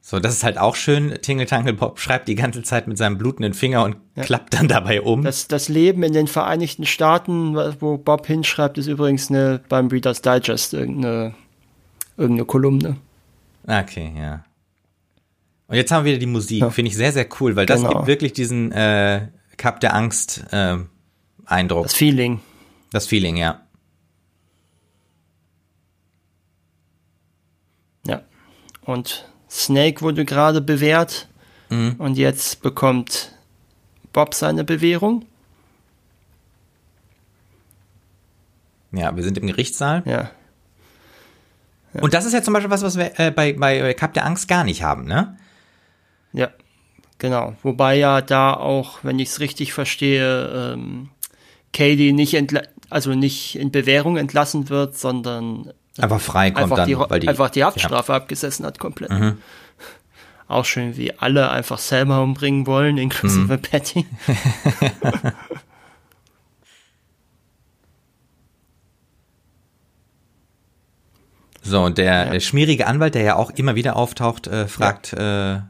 So, 0.05 0.19
das 0.21 0.35
ist 0.35 0.45
halt 0.45 0.59
auch 0.59 0.75
schön. 0.75 1.15
Tingle 1.23 1.47
Tangle 1.47 1.73
Bob 1.75 1.99
schreibt 2.01 2.29
die 2.29 2.35
ganze 2.35 2.63
Zeit 2.63 2.89
mit 2.89 2.99
seinem 2.99 3.19
blutenden 3.19 3.55
Finger 3.55 3.85
und 3.85 3.97
ja. 4.17 4.25
klappt 4.25 4.53
dann 4.53 4.69
dabei 4.69 5.01
um. 5.01 5.23
Das, 5.23 5.49
das 5.49 5.69
Leben 5.69 6.03
in 6.03 6.13
den 6.13 6.27
Vereinigten 6.27 6.85
Staaten, 6.87 7.55
wo 7.55 7.99
Bob 7.99 8.27
hinschreibt, 8.27 8.79
ist 8.79 8.89
übrigens 8.89 9.31
eine, 9.31 9.61
beim 9.69 9.89
Reader's 9.89 10.21
Digest 10.21 10.75
irgendeine, 10.75 11.35
irgendeine 12.17 12.47
Kolumne. 12.47 12.97
Okay, 13.67 14.13
ja. 14.19 14.45
Und 15.69 15.77
jetzt 15.77 15.93
haben 15.93 16.05
wir 16.05 16.13
wieder 16.13 16.21
die 16.21 16.27
Musik. 16.27 16.61
Ja. 16.61 16.71
Finde 16.71 16.91
ich 16.91 16.97
sehr, 16.97 17.13
sehr 17.13 17.27
cool, 17.41 17.55
weil 17.57 17.67
genau. 17.67 17.83
das 17.83 17.91
gibt 17.93 18.07
wirklich 18.07 18.33
diesen 18.33 18.73
äh, 18.73 19.29
Cup 19.63 19.79
der 19.79 19.95
Angst 19.95 20.43
äh, 20.51 20.77
Eindruck. 21.47 21.85
Das 21.85 21.95
Feeling. 21.95 22.41
Das 22.91 23.07
Feeling, 23.07 23.37
ja. 23.37 23.63
Ja. 28.05 28.23
Und 28.81 29.31
Snake 29.49 30.01
wurde 30.01 30.25
gerade 30.25 30.61
bewährt 30.63 31.29
mhm. 31.71 31.95
und 31.99 32.19
jetzt 32.19 32.61
bekommt 32.63 33.39
Bob 34.13 34.35
seine 34.35 34.65
Bewährung. 34.65 35.27
Ja, 38.91 39.15
wir 39.15 39.23
sind 39.23 39.39
im 39.39 39.47
Gerichtssaal. 39.47 40.03
Ja. 40.07 40.33
ja. 41.95 42.03
Und 42.03 42.15
das 42.15 42.25
ist 42.25 42.33
ja 42.33 42.43
zum 42.43 42.53
Beispiel 42.53 42.71
was, 42.71 42.83
was 42.83 42.99
wir 42.99 43.17
äh, 43.21 43.31
bei, 43.31 43.53
bei 43.53 43.95
Cup 43.95 44.13
der 44.15 44.27
Angst 44.27 44.49
gar 44.49 44.65
nicht 44.65 44.83
haben, 44.83 45.05
ne? 45.05 45.39
Ja, 46.33 46.51
genau. 47.23 47.55
Wobei 47.63 47.97
ja 47.97 48.21
da 48.21 48.53
auch, 48.53 48.99
wenn 49.03 49.19
ich 49.19 49.31
es 49.31 49.41
richtig 49.41 49.73
verstehe, 49.73 50.75
ähm, 50.75 51.09
Katie 51.73 52.13
nicht, 52.13 52.37
also 52.91 53.15
nicht 53.15 53.57
in 53.59 53.71
Bewährung 53.71 54.19
entlassen 54.19 54.69
wird, 54.69 54.99
sondern 54.99 55.73
Einfach 55.99 56.21
frei 56.21 56.51
kommt 56.51 56.65
einfach 56.65 56.77
dann, 56.77 56.89
die, 56.89 56.99
weil 56.99 57.21
die 57.21 57.29
einfach 57.29 57.51
die 57.51 57.65
Haftstrafe 57.65 58.13
ja. 58.13 58.17
abgesessen 58.17 58.67
hat 58.67 58.79
komplett. 58.79 59.11
Mhm. 59.11 59.39
Auch 60.49 60.65
schön, 60.65 60.97
wie 60.97 61.19
alle 61.19 61.51
einfach 61.51 61.79
selber 61.79 62.23
umbringen 62.23 62.67
wollen, 62.67 62.99
inklusive 62.99 63.57
mhm. 63.57 63.63
Patty. 63.63 64.07
so, 71.63 71.83
und 71.85 71.99
der 71.99 72.35
ja. 72.35 72.41
schmierige 72.41 72.87
Anwalt, 72.87 73.15
der 73.15 73.23
ja 73.23 73.37
auch 73.37 73.51
immer 73.51 73.77
wieder 73.77 73.97
auftaucht, 73.97 74.47
äh, 74.47 74.67
fragt 74.67 75.13
ja. 75.13 75.57
äh, 75.57 75.61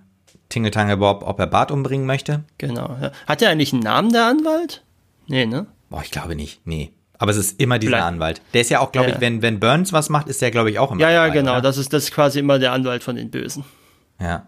Tingle 0.53 0.71
Tangle 0.71 0.99
Bob, 0.99 1.23
ob 1.27 1.39
er 1.39 1.47
Bart 1.47 1.71
umbringen 1.71 2.07
möchte. 2.07 2.45
Genau. 2.59 2.97
Ja. 3.01 3.13
Hat 3.27 3.43
er 3.43 3.51
eigentlich 3.51 3.73
einen 3.73 3.83
Namen, 3.83 4.13
der 4.13 4.27
Anwalt? 4.27 4.85
Nee, 5.27 5.47
ne? 5.47 5.67
Boah, 5.89 6.03
ich 6.05 6.11
glaube 6.11 6.37
nicht. 6.37 6.61
Nee. 6.67 6.93
Aber 7.19 7.31
es 7.31 7.37
ist 7.37 7.61
immer 7.61 7.79
dieser 7.79 7.93
Vielleicht. 7.93 8.07
Anwalt. 8.07 8.43
Der 8.53 8.61
ist 8.61 8.71
ja 8.71 8.81
auch, 8.81 8.93
glaube 8.93 9.09
ja. 9.09 9.15
ich, 9.15 9.21
wenn, 9.21 9.43
wenn 9.43 9.61
Burns 9.61 9.93
was 9.93 10.11
macht, 10.11 10.29
ist 10.29 10.43
der, 10.43 10.51
glaube 10.51 10.71
ich, 10.71 10.79
auch 10.79 10.93
immer. 10.93 11.01
Ja, 11.01 11.11
ja, 11.11 11.25
dabei, 11.25 11.39
genau. 11.39 11.53
Oder? 11.53 11.63
Das 11.63 11.79
ist, 11.79 11.93
das 11.93 12.05
ist 12.05 12.11
quasi 12.13 12.39
immer 12.39 12.59
der 12.59 12.73
Anwalt 12.73 13.03
von 13.03 13.17
den 13.17 13.31
Bösen. 13.31 13.65
Ja. 14.21 14.47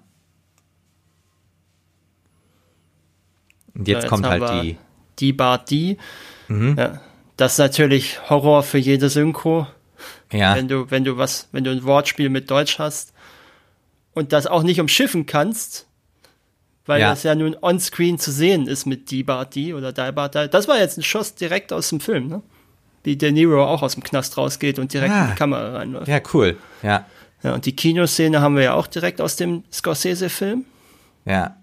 Und 3.75 3.88
jetzt, 3.88 3.88
ja, 3.88 4.00
jetzt 4.00 4.08
kommt 4.08 4.26
halt 4.26 4.62
die. 4.62 4.76
Die 5.20 5.32
Bart 5.32 5.70
die. 5.70 5.99
Mhm. 6.49 6.76
Ja. 6.76 7.00
Das 7.37 7.52
ist 7.52 7.58
natürlich 7.58 8.28
Horror 8.28 8.62
für 8.62 8.78
jede 8.78 9.08
Synchro. 9.08 9.66
Ja. 10.32 10.56
Wenn 10.56 10.68
du, 10.68 10.90
wenn 10.90 11.04
du 11.04 11.16
was, 11.16 11.49
wenn 11.52 11.64
du 11.64 11.70
ein 11.70 11.84
Wortspiel 11.84 12.28
mit 12.28 12.50
Deutsch 12.50 12.78
hast 12.78 13.12
und 14.12 14.32
das 14.32 14.46
auch 14.46 14.62
nicht 14.62 14.80
umschiffen 14.80 15.26
kannst, 15.26 15.87
weil 16.87 17.00
ja. 17.00 17.11
das 17.11 17.23
ja 17.23 17.35
nun 17.35 17.57
on-screen 17.61 18.19
zu 18.19 18.31
sehen 18.31 18.67
ist 18.67 18.87
mit 18.87 19.11
die 19.11 19.23
Bart 19.23 19.55
die 19.55 19.75
oder 19.75 19.93
die 19.93 20.12
Bart 20.12 20.35
die. 20.35 20.49
Das 20.49 20.69
war 20.69 20.79
jetzt 20.79 20.99
ein 20.99 21.03
Schuss 21.03 21.35
direkt 21.35 21.73
aus 21.73 21.88
dem 21.88 22.00
Film, 22.00 22.29
ne? 22.29 22.43
wie 23.05 23.17
De 23.17 23.31
Niro 23.31 23.64
auch 23.64 23.83
aus 23.83 23.95
dem 23.95 24.03
Knast 24.03 24.37
rausgeht 24.37 24.79
und 24.79 24.93
direkt 24.93 25.12
ah, 25.12 25.25
in 25.25 25.31
die 25.31 25.37
Kamera 25.37 25.76
reinläuft. 25.76 26.09
Ja, 26.09 26.21
cool. 26.33 26.57
Ja. 26.83 27.07
Ja, 27.43 27.53
und 27.53 27.67
die 27.67 27.76
Kinoszene 27.76 28.41
haben 28.41 28.57
wir 28.57 28.62
ja 28.62 28.75
auch 28.75 28.87
direkt 28.87 29.21
aus 29.21 29.37
dem 29.37 29.64
Scorsese-Film. 29.71 30.64
Ja. 31.26 31.57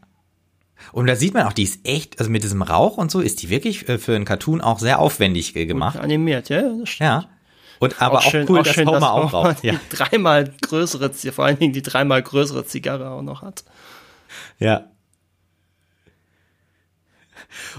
Und 0.92 1.08
da 1.08 1.16
sieht 1.16 1.34
man 1.34 1.48
auch, 1.48 1.54
die 1.54 1.63
ist 1.63 1.80
echt, 1.84 2.20
also 2.20 2.30
mit 2.30 2.44
diesem 2.44 2.62
Rauch 2.62 2.98
und 2.98 3.10
so, 3.10 3.20
ist 3.20 3.42
die 3.42 3.50
wirklich 3.50 3.90
äh, 3.90 3.98
für 3.98 4.16
einen 4.16 4.25
Cartoon 4.25 4.62
auch 4.62 4.80
sehr 4.80 5.00
aufwendig 5.00 5.54
gemacht. 5.54 5.96
Und 5.96 6.04
animiert, 6.04 6.50
ja, 6.50 6.62
das 6.62 6.90
stimmt. 6.90 7.10
Ja. 7.10 7.25
Und 7.80 8.00
aber 8.00 8.20
auch, 8.20 8.25
auch 8.25 8.30
schön, 8.30 8.48
cool, 8.48 8.60
auch 8.60 8.63
dass 8.63 8.75
schön, 8.75 8.88
Homer 8.88 9.00
dass 9.00 9.10
auch 9.10 9.34
raucht. 9.34 9.63
Ja. 9.63 9.74
Die 9.74 9.96
dreimal 9.96 10.54
größere, 10.62 11.12
vor 11.32 11.46
allen 11.46 11.58
Dingen 11.58 11.74
die 11.74 11.82
dreimal 11.82 12.22
größere 12.22 12.63
Zigarre 12.66 13.10
auch 13.10 13.24
noch 13.24 13.42
hat. 13.42 13.63
Ja. 14.60 14.86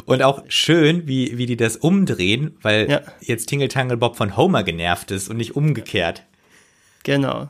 Und 0.04 0.22
auch 0.22 0.42
schön, 0.48 1.06
wie, 1.06 1.38
wie 1.38 1.46
die 1.46 1.56
das 1.56 1.76
umdrehen, 1.76 2.56
weil 2.62 2.90
ja. 2.90 3.00
jetzt 3.20 3.46
Tingle 3.46 3.68
Tangle 3.68 3.96
Bob 3.96 4.16
von 4.16 4.36
Homer 4.36 4.62
genervt 4.62 5.10
ist 5.10 5.28
und 5.28 5.36
nicht 5.36 5.56
umgekehrt. 5.56 6.24
Genau. 7.04 7.48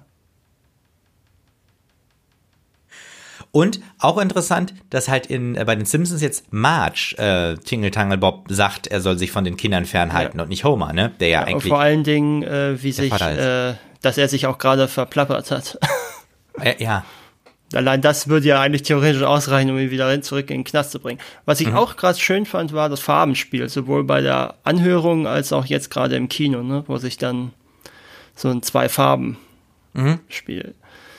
Und 3.53 3.81
auch 3.99 4.19
interessant, 4.19 4.73
dass 4.89 5.09
halt 5.09 5.27
in, 5.27 5.57
äh, 5.57 5.65
bei 5.67 5.77
den 5.77 5.85
Simpsons 5.85 6.23
jetzt 6.23 6.53
Marge 6.53 7.15
äh, 7.19 7.63
Tingle 7.63 7.91
Tangle 7.91 8.17
Bob 8.17 8.47
sagt, 8.49 8.87
er 8.87 9.03
soll 9.03 9.19
sich 9.19 9.31
von 9.31 9.45
den 9.45 9.59
Kindern 9.59 9.85
fernhalten 9.85 10.39
ja. 10.39 10.45
und 10.45 10.49
nicht 10.49 10.65
Homer, 10.65 10.95
ne? 10.95 11.13
Der 11.21 11.29
ja, 11.29 11.41
ja 11.41 11.47
eigentlich. 11.47 11.69
Vor 11.69 11.81
allen 11.81 12.03
Dingen, 12.03 12.43
äh, 12.43 12.83
wie 12.83 12.93
sich, 12.93 13.13
äh, 13.13 13.75
dass 14.01 14.17
er 14.17 14.29
sich 14.29 14.47
auch 14.47 14.57
gerade 14.57 14.89
verplappert 14.89 15.51
hat. 15.51 15.79
ja, 16.65 16.73
ja, 16.79 17.05
Allein 17.75 18.01
das 18.01 18.29
würde 18.29 18.49
ja 18.49 18.61
eigentlich 18.61 18.83
theoretisch 18.83 19.23
ausreichen, 19.23 19.71
um 19.71 19.79
ihn 19.79 19.91
wieder 19.91 20.21
zurück 20.23 20.51
in 20.51 20.59
den 20.59 20.65
Knast 20.65 20.93
zu 20.93 21.01
bringen. 21.01 21.21
Was 21.45 21.61
ich 21.61 21.69
mhm. 21.69 21.77
auch 21.77 21.97
gerade 21.97 22.19
schön 22.19 22.47
fand, 22.47 22.73
war 22.73 22.89
das 22.89 23.01
Farbenspiel, 23.01 23.69
sowohl 23.69 24.05
bei 24.05 24.21
der 24.21 24.57
Anhörung 24.65 25.27
als 25.27 25.53
auch 25.53 25.67
jetzt 25.67 25.91
gerade 25.91 26.17
im 26.17 26.29
Kino, 26.29 26.63
ne, 26.63 26.85
wo 26.87 26.99
sich 26.99 27.19
dann 27.19 27.53
so 28.35 28.49
ein 28.49 28.63
zwei 28.63 28.89
Farben 28.89 29.39
mhm. 29.95 30.21
Spiel. 30.29 30.75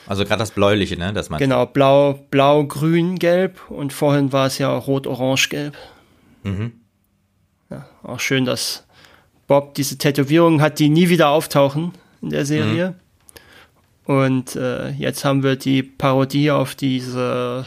Also 0.06 0.24
gerade 0.24 0.40
das 0.40 0.50
bläuliche, 0.50 0.98
ne, 0.98 1.12
das 1.12 1.30
man 1.30 1.38
Genau, 1.38 1.66
blau, 1.66 2.20
blau, 2.30 2.64
grün, 2.64 3.18
gelb 3.18 3.70
und 3.70 3.92
vorhin 3.92 4.32
war 4.32 4.46
es 4.46 4.58
ja 4.58 4.76
rot, 4.76 5.06
orange, 5.06 5.48
gelb. 5.48 5.76
Mhm. 6.42 6.72
Ja, 7.70 7.86
auch 8.02 8.20
schön, 8.20 8.44
dass 8.44 8.86
Bob 9.46 9.74
diese 9.74 9.98
Tätowierungen 9.98 10.60
hat, 10.60 10.78
die 10.78 10.88
nie 10.88 11.08
wieder 11.08 11.28
auftauchen 11.28 11.92
in 12.22 12.30
der 12.30 12.46
Serie. 12.46 12.94
Und 14.04 14.56
äh, 14.56 14.90
jetzt 14.90 15.24
haben 15.24 15.42
wir 15.42 15.56
die 15.56 15.82
Parodie 15.82 16.50
auf 16.50 16.74
diese 16.74 17.66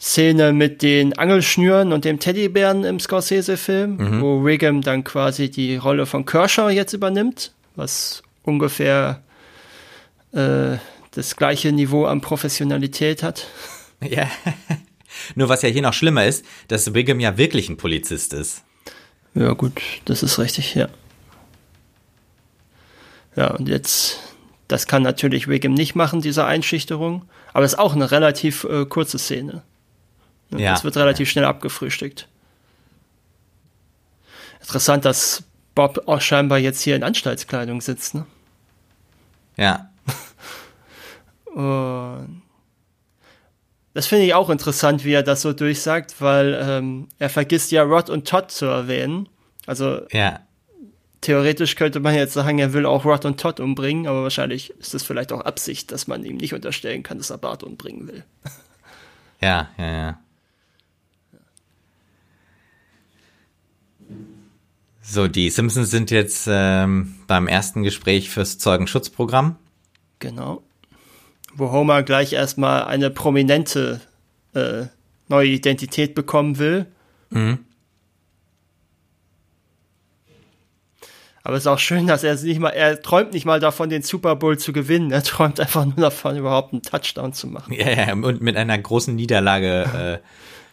Szene 0.00 0.52
mit 0.52 0.82
den 0.82 1.16
Angelschnüren 1.18 1.92
und 1.92 2.04
dem 2.04 2.18
Teddybären 2.18 2.84
im 2.84 3.00
Scorsese-Film, 3.00 3.96
mhm. 3.96 4.20
wo 4.20 4.44
Wiggum 4.44 4.82
dann 4.82 5.04
quasi 5.04 5.50
die 5.50 5.76
Rolle 5.76 6.06
von 6.06 6.24
Kershaw 6.24 6.70
jetzt 6.70 6.92
übernimmt, 6.92 7.52
was 7.76 8.22
ungefähr 8.42 9.22
äh, 10.32 10.76
das 11.12 11.36
gleiche 11.36 11.72
Niveau 11.72 12.04
an 12.06 12.20
Professionalität 12.20 13.22
hat. 13.22 13.46
Ja. 14.04 14.28
Nur 15.36 15.48
was 15.48 15.62
ja 15.62 15.68
hier 15.68 15.82
noch 15.82 15.92
schlimmer 15.92 16.26
ist, 16.26 16.44
dass 16.66 16.92
Wiggum 16.92 17.20
ja 17.20 17.38
wirklich 17.38 17.68
ein 17.68 17.76
Polizist 17.76 18.32
ist. 18.32 18.64
Ja, 19.32 19.52
gut, 19.52 19.80
das 20.06 20.24
ist 20.24 20.40
richtig, 20.40 20.74
ja. 20.74 20.88
Ja, 23.36 23.52
und 23.54 23.68
jetzt 23.68 24.18
das 24.72 24.86
kann 24.86 25.02
natürlich 25.02 25.48
Wiggum 25.48 25.74
nicht 25.74 25.94
machen, 25.94 26.22
diese 26.22 26.46
Einschüchterung, 26.46 27.26
aber 27.52 27.66
es 27.66 27.74
ist 27.74 27.78
auch 27.78 27.94
eine 27.94 28.10
relativ 28.10 28.64
äh, 28.64 28.86
kurze 28.86 29.18
Szene. 29.18 29.62
Ja. 30.50 30.72
Das 30.72 30.82
wird 30.82 30.96
relativ 30.96 31.28
schnell 31.28 31.44
abgefrühstückt. 31.44 32.26
Interessant, 34.60 35.04
dass 35.04 35.44
Bob 35.74 36.04
auch 36.06 36.22
scheinbar 36.22 36.58
jetzt 36.58 36.80
hier 36.80 36.96
in 36.96 37.02
Anstaltskleidung 37.02 37.82
sitzt, 37.82 38.14
ne? 38.14 38.24
Ja. 39.58 39.90
Und 41.54 42.42
das 43.92 44.06
finde 44.06 44.24
ich 44.24 44.32
auch 44.32 44.48
interessant, 44.48 45.04
wie 45.04 45.12
er 45.12 45.22
das 45.22 45.42
so 45.42 45.52
durchsagt, 45.52 46.20
weil 46.20 46.58
ähm, 46.58 47.08
er 47.18 47.28
vergisst 47.28 47.72
ja 47.72 47.82
Rod 47.82 48.08
und 48.08 48.26
Todd 48.26 48.50
zu 48.50 48.64
erwähnen. 48.64 49.28
Also 49.66 50.00
ja 50.10 50.40
theoretisch 51.22 51.76
könnte 51.76 52.00
man 52.00 52.14
jetzt 52.14 52.34
sagen, 52.34 52.58
er 52.58 52.74
will 52.74 52.84
auch 52.84 53.06
Rod 53.06 53.24
und 53.24 53.40
Todd 53.40 53.60
umbringen, 53.60 54.06
aber 54.06 54.24
wahrscheinlich 54.24 54.70
ist 54.78 54.92
es 54.92 55.02
vielleicht 55.02 55.32
auch 55.32 55.40
Absicht, 55.40 55.90
dass 55.90 56.06
man 56.06 56.24
ihm 56.24 56.36
nicht 56.36 56.52
unterstellen 56.52 57.02
kann, 57.02 57.16
dass 57.16 57.30
er 57.30 57.38
Bart 57.38 57.62
umbringen 57.62 58.06
will. 58.06 58.24
Ja, 59.44 59.70
ja, 59.76 59.92
ja. 59.92 60.20
So, 65.00 65.26
die 65.26 65.50
Simpsons 65.50 65.90
sind 65.90 66.12
jetzt 66.12 66.46
ähm, 66.48 67.16
beim 67.26 67.48
ersten 67.48 67.82
Gespräch 67.82 68.30
fürs 68.30 68.58
Zeugenschutzprogramm. 68.58 69.56
Genau. 70.20 70.62
Wo 71.54 71.72
Homer 71.72 72.04
gleich 72.04 72.34
erstmal 72.34 72.84
eine 72.84 73.10
prominente 73.10 74.00
äh, 74.54 74.84
neue 75.26 75.48
Identität 75.48 76.14
bekommen 76.14 76.58
will. 76.58 76.86
Mhm. 77.30 77.58
Aber 81.44 81.56
es 81.56 81.64
ist 81.64 81.66
auch 81.66 81.78
schön, 81.78 82.06
dass 82.06 82.22
er 82.22 82.34
nicht 82.36 82.60
mal, 82.60 82.70
er 82.70 83.02
träumt 83.02 83.32
nicht 83.32 83.46
mal 83.46 83.58
davon, 83.58 83.88
den 83.88 84.02
Super 84.02 84.36
Bowl 84.36 84.58
zu 84.58 84.72
gewinnen. 84.72 85.10
Er 85.10 85.24
träumt 85.24 85.58
einfach 85.58 85.84
nur 85.84 85.96
davon, 85.96 86.36
überhaupt 86.36 86.72
einen 86.72 86.82
Touchdown 86.82 87.32
zu 87.32 87.48
machen. 87.48 87.72
Ja, 87.72 87.90
ja 87.90 88.12
und 88.12 88.40
mit 88.40 88.56
einer 88.56 88.78
großen 88.78 89.14
Niederlage. 89.14 89.86
Äh, 89.92 90.18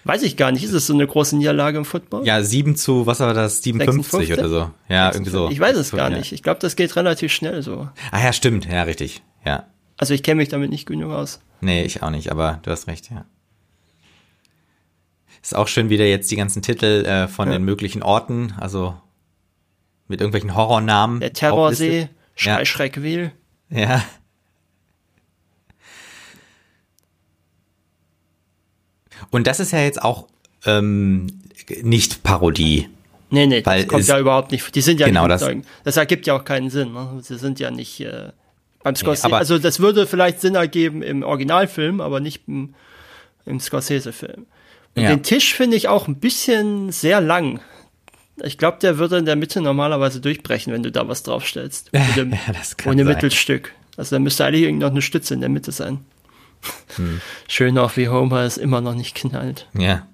Weiß 0.05 0.23
ich 0.23 0.38
gar 0.38 0.51
nicht. 0.53 0.63
Ist 0.63 0.71
es 0.71 0.88
so 0.88 0.93
eine 0.93 1.05
große 1.05 1.35
Niederlage 1.35 1.77
im 1.77 1.83
Football? 1.83 2.25
Ja, 2.25 2.41
7 2.41 2.77
zu, 2.77 3.05
was 3.05 3.19
war 3.19 3.33
das, 3.33 3.61
57 3.61 4.29
56? 4.29 4.39
oder 4.39 4.47
so. 4.49 4.71
Ja, 4.88 5.11
irgendwie 5.11 5.29
so. 5.29 5.49
Ich 5.49 5.59
weiß 5.59 5.75
es 5.75 5.91
gar 5.91 6.09
nicht. 6.09 6.31
Ich 6.31 6.41
glaube, 6.41 6.61
das 6.61 6.77
geht 6.77 6.95
relativ 6.95 7.33
schnell 7.33 7.61
so. 7.61 7.89
Ah 8.11 8.23
ja, 8.23 8.31
stimmt, 8.31 8.65
ja, 8.65 8.83
richtig. 8.83 9.21
Ja. 9.45 9.65
Also 9.97 10.13
ich 10.13 10.23
kenne 10.23 10.35
mich 10.38 10.47
damit 10.47 10.69
nicht 10.69 10.85
genug 10.85 11.11
aus. 11.11 11.41
Nee, 11.59 11.83
ich 11.83 12.01
auch 12.01 12.11
nicht, 12.11 12.31
aber 12.31 12.59
du 12.63 12.71
hast 12.71 12.88
recht, 12.88 13.11
ja. 13.11 13.25
Ist 15.43 15.55
auch 15.55 15.67
schön 15.67 15.89
wieder 15.89 16.05
jetzt 16.05 16.31
die 16.31 16.38
ganzen 16.38 16.61
Titel 16.61 17.05
äh, 17.05 17.27
von 17.27 17.47
Ja. 17.49 17.53
den 17.55 17.63
möglichen 17.63 18.01
Orten, 18.01 18.53
also 18.57 18.95
mit 20.09 20.19
irgendwelchen 20.19 20.55
Horrornamen. 20.55 21.21
Der 21.21 21.31
Terrorsee, 21.31 22.09
Schreckwil. 22.35 23.31
Ja. 23.69 24.03
Und 29.31 29.47
das 29.47 29.59
ist 29.59 29.71
ja 29.71 29.79
jetzt 29.81 30.01
auch 30.01 30.27
ähm, 30.65 31.27
nicht 31.81 32.23
Parodie. 32.23 32.89
Nee, 33.31 33.45
nee, 33.45 33.63
Weil 33.65 33.81
das 33.83 33.87
kommt 33.89 34.07
ja 34.07 34.19
überhaupt 34.19 34.51
nicht. 34.51 34.73
Die 34.73 34.81
sind 34.81 34.99
ja 34.99 35.05
Genau, 35.07 35.21
nicht 35.23 35.31
das- 35.33 35.41
Zeugen. 35.41 35.63
Das 35.83 35.97
ergibt 35.97 36.25
ja 36.25 36.35
auch 36.35 36.43
keinen 36.45 36.69
Sinn. 36.69 36.93
Ne? 36.93 37.19
Sie 37.21 37.37
sind 37.37 37.59
ja 37.59 37.69
nicht 37.69 37.99
äh, 38.01 38.31
beim 38.83 38.95
Scorsese. 38.95 39.25
aber- 39.27 39.37
also 39.37 39.59
das 39.59 39.79
würde 39.79 40.07
vielleicht 40.07 40.41
Sinn 40.41 40.55
ergeben 40.55 41.03
im 41.03 41.21
Originalfilm, 41.23 42.01
aber 42.01 42.19
nicht 42.19 42.47
im, 42.47 42.73
im 43.45 43.59
Scorsese-Film. 43.59 44.47
Und 44.95 45.03
Ja. 45.03 45.09
den 45.09 45.21
Tisch 45.21 45.53
finde 45.53 45.77
ich 45.77 45.87
auch 45.87 46.07
ein 46.07 46.15
bisschen 46.19 46.91
sehr 46.91 47.21
lang. 47.21 47.59
Ich 48.43 48.58
glaube, 48.58 48.77
der 48.81 48.98
würde 48.98 49.17
in 49.17 49.25
der 49.25 49.36
Mitte 49.36 49.62
normalerweise 49.62 50.22
durchbrechen, 50.22 50.72
wenn 50.74 50.84
du 50.84 50.91
da 50.91 51.08
was 51.08 51.24
draufstellst. 51.24 51.91
Ohne, 52.17 52.39
Ja, 52.48 52.53
das 52.53 52.77
kann 52.77 52.93
ohne 52.93 53.03
sein. 53.05 53.13
Mittelstück. 53.13 53.74
Also 53.98 54.15
da 54.15 54.19
müsste 54.19 54.46
eigentlich 54.46 54.63
irgend 54.63 54.79
noch 54.81 54.91
eine 54.91 55.01
Stütze 55.01 55.34
in 55.34 55.41
der 55.41 55.50
Mitte 55.50 55.72
sein. 55.72 56.00
Hm. 56.96 57.22
Schön 57.48 57.77
auch, 57.77 57.96
wie 57.98 58.10
Homer 58.10 58.41
es 58.41 58.58
immer 58.58 58.81
noch 58.81 58.96
nicht 58.96 59.15
knallt. 59.15 59.67
Ja. 59.77 60.08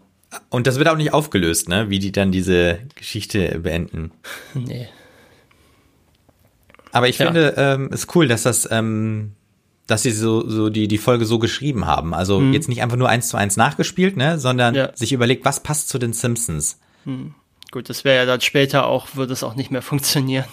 Und 0.49 0.67
das 0.67 0.77
wird 0.77 0.87
auch 0.89 0.97
nicht 0.97 1.13
aufgelöst, 1.13 1.69
ne? 1.69 1.89
Wie 1.89 1.99
die 1.99 2.11
dann 2.11 2.31
diese 2.31 2.79
Geschichte 2.95 3.59
beenden. 3.59 4.11
Nee. 4.53 4.87
Aber 6.91 7.07
ich 7.07 7.17
Ja. 7.19 7.25
finde, 7.27 7.53
ähm, 7.57 7.89
ist 7.91 8.13
cool, 8.15 8.27
dass 8.27 8.43
das, 8.43 8.67
ähm, 8.71 9.33
dass 9.87 10.03
sie 10.03 10.11
so, 10.11 10.47
so 10.49 10.69
die, 10.69 10.87
die 10.87 10.97
Folge 10.97 11.25
so 11.25 11.39
geschrieben 11.39 11.85
haben. 11.85 12.13
Also 12.13 12.41
jetzt 12.41 12.67
nicht 12.69 12.81
einfach 12.81 12.97
nur 12.97 13.09
eins 13.09 13.27
zu 13.29 13.37
eins 13.37 13.55
nachgespielt, 13.57 14.17
ne? 14.17 14.39
Sondern. 14.39 14.75
Ja. 14.75 14.95
sich 14.95 15.13
überlegt, 15.13 15.45
was 15.45 15.61
passt 15.61 15.89
zu 15.89 15.99
den 15.99 16.13
Simpsons. 16.13 16.79
Gut, 17.75 17.89
das 17.89 18.05
wäre 18.05 18.15
ja 18.15 18.25
dann 18.25 18.39
später 18.39 18.85
auch, 18.85 19.17
würde 19.17 19.33
es 19.33 19.43
auch 19.43 19.53
nicht 19.55 19.69
mehr 19.69 19.81
funktionieren. 19.81 20.45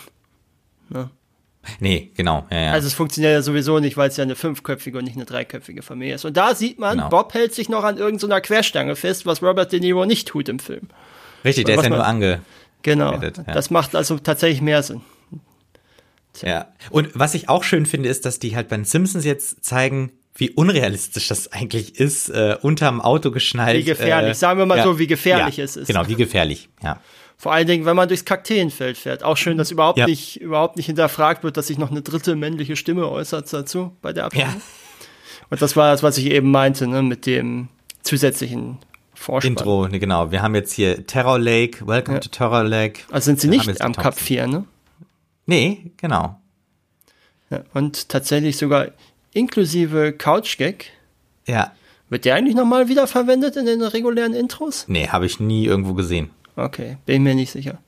Nee, 1.78 2.10
genau. 2.16 2.48
Ja, 2.50 2.60
ja. 2.60 2.72
Also 2.72 2.88
es 2.88 2.94
funktioniert 2.94 3.32
ja 3.32 3.42
sowieso 3.42 3.78
nicht, 3.78 3.96
weil 3.96 4.08
es 4.08 4.16
ja 4.16 4.24
eine 4.24 4.34
fünfköpfige 4.34 4.98
und 4.98 5.04
nicht 5.04 5.14
eine 5.14 5.24
dreiköpfige 5.24 5.82
Familie 5.82 6.16
ist. 6.16 6.24
Und 6.24 6.36
da 6.36 6.56
sieht 6.56 6.80
man, 6.80 6.96
Genau. 6.96 7.10
Bob 7.10 7.32
hält 7.32 7.54
sich 7.54 7.68
noch 7.68 7.84
an 7.84 7.96
irgendeiner 7.96 8.40
Querstange 8.40 8.96
fest, 8.96 9.24
was 9.24 9.40
Robert 9.40 9.70
De 9.70 9.78
Niro 9.78 10.04
nicht 10.04 10.26
tut 10.26 10.48
im 10.48 10.58
Film. 10.58 10.88
Richtig, 11.44 11.66
der 11.66 11.76
ist 11.76 11.84
ja 11.84 11.90
nur 11.90 12.04
ange. 12.04 12.40
Genau. 12.82 13.12
Ja. 13.12 13.30
Das 13.30 13.70
macht 13.70 13.94
also 13.94 14.18
tatsächlich 14.18 14.60
mehr 14.60 14.82
Sinn. 14.82 15.02
Ja. 16.40 16.72
Und 16.90 17.10
was 17.14 17.34
ich 17.34 17.48
auch 17.48 17.62
schön 17.62 17.86
finde, 17.86 18.08
ist, 18.08 18.26
dass 18.26 18.40
die 18.40 18.56
halt 18.56 18.68
bei 18.68 18.74
den 18.74 18.84
Simpsons 18.84 19.24
jetzt 19.24 19.64
zeigen, 19.64 20.10
wie 20.34 20.50
unrealistisch 20.50 21.28
das 21.28 21.52
eigentlich 21.52 21.98
ist, 21.98 22.28
äh, 22.30 22.56
unterm 22.62 23.00
Auto 23.00 23.30
geschnallt. 23.30 23.78
Wie 23.78 23.84
gefährlich. 23.84 24.36
Sagen 24.38 24.58
wir 24.58 24.66
mal 24.66 24.82
so, 24.82 24.98
wie 24.98 25.06
gefährlich 25.06 25.58
es 25.58 25.76
ist. 25.76 25.88
Genau, 25.88 26.08
wie 26.08 26.14
gefährlich, 26.14 26.68
ja. 26.82 26.98
Vor 27.36 27.52
allen 27.52 27.66
Dingen, 27.66 27.84
wenn 27.86 27.96
man 27.96 28.06
durchs 28.08 28.24
Kakteenfeld 28.24 28.96
fährt. 28.96 29.24
Auch 29.24 29.36
schön, 29.36 29.58
dass 29.58 29.72
überhaupt 29.72 29.98
Ja. 29.98 30.06
nicht, 30.06 30.40
überhaupt 30.40 30.76
nicht 30.76 30.86
hinterfragt 30.86 31.42
wird, 31.42 31.56
dass 31.56 31.66
sich 31.66 31.76
noch 31.76 31.90
eine 31.90 32.00
dritte 32.00 32.36
männliche 32.36 32.76
Stimme 32.76 33.08
äußert 33.08 33.52
dazu 33.52 33.96
bei 34.00 34.12
der 34.12 34.26
Abstimmung. 34.26 34.54
Ja. 34.54 34.60
Und 35.50 35.60
das 35.60 35.74
war 35.76 35.90
das, 35.90 36.04
was 36.04 36.18
ich 36.18 36.26
eben 36.26 36.50
meinte, 36.52 36.86
ne, 36.86 37.02
mit 37.02 37.26
dem 37.26 37.68
zusätzlichen 38.02 38.78
Vorspann. 39.12 39.52
Intro, 39.52 39.88
ne, 39.88 39.98
genau. 39.98 40.30
Wir 40.30 40.40
haben 40.40 40.54
jetzt 40.54 40.72
hier 40.72 41.04
Terror 41.06 41.38
Lake, 41.38 41.86
Welcome 41.86 42.20
to 42.20 42.28
Terror 42.28 42.62
Lake. 42.64 43.02
Also 43.10 43.26
sind 43.26 43.40
sie 43.40 43.50
Wir 43.50 43.58
nicht 43.58 43.80
am 43.82 43.92
Cup 43.92 44.04
Thompson. 44.04 44.24
4, 44.24 44.46
ne? 44.46 44.64
Nee, 45.46 45.90
genau. 45.96 46.38
Ja, 47.50 47.64
und 47.74 48.08
tatsächlich 48.08 48.56
sogar 48.56 48.88
inklusive 49.32 50.12
Couch-Gag. 50.12 50.90
Ja. 51.46 51.72
Wird 52.08 52.24
der 52.24 52.34
eigentlich 52.34 52.54
nochmal 52.54 52.88
wiederverwendet 52.88 53.56
in 53.56 53.66
den 53.66 53.82
regulären 53.82 54.34
Intros? 54.34 54.84
Nee, 54.86 55.08
habe 55.08 55.26
ich 55.26 55.40
nie 55.40 55.64
irgendwo 55.64 55.94
gesehen. 55.94 56.30
Okay, 56.56 56.98
bin 57.06 57.22
mir 57.22 57.34
nicht 57.34 57.50
sicher. 57.50 57.78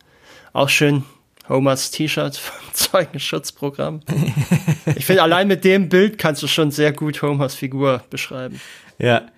Auch 0.52 0.68
schön 0.68 1.04
Homers 1.48 1.90
T-Shirt 1.90 2.37
vom 2.37 2.57
Zeugenschutzprogramm. 2.72 4.00
ich 4.96 5.04
finde, 5.04 5.22
allein 5.22 5.48
mit 5.48 5.64
dem 5.64 5.88
Bild 5.88 6.18
kannst 6.18 6.42
du 6.42 6.46
schon 6.46 6.70
sehr 6.70 6.92
gut 6.92 7.20
Homers 7.22 7.54
Figur 7.54 8.02
beschreiben. 8.09 8.61
Ja. 8.98 9.28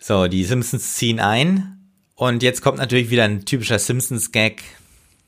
So, 0.00 0.26
die 0.26 0.44
Simpsons 0.44 0.94
ziehen 0.94 1.20
ein. 1.20 1.78
Und 2.14 2.42
jetzt 2.42 2.62
kommt 2.62 2.78
natürlich 2.78 3.10
wieder 3.10 3.24
ein 3.24 3.44
typischer 3.44 3.78
Simpsons-Gag. 3.78 4.62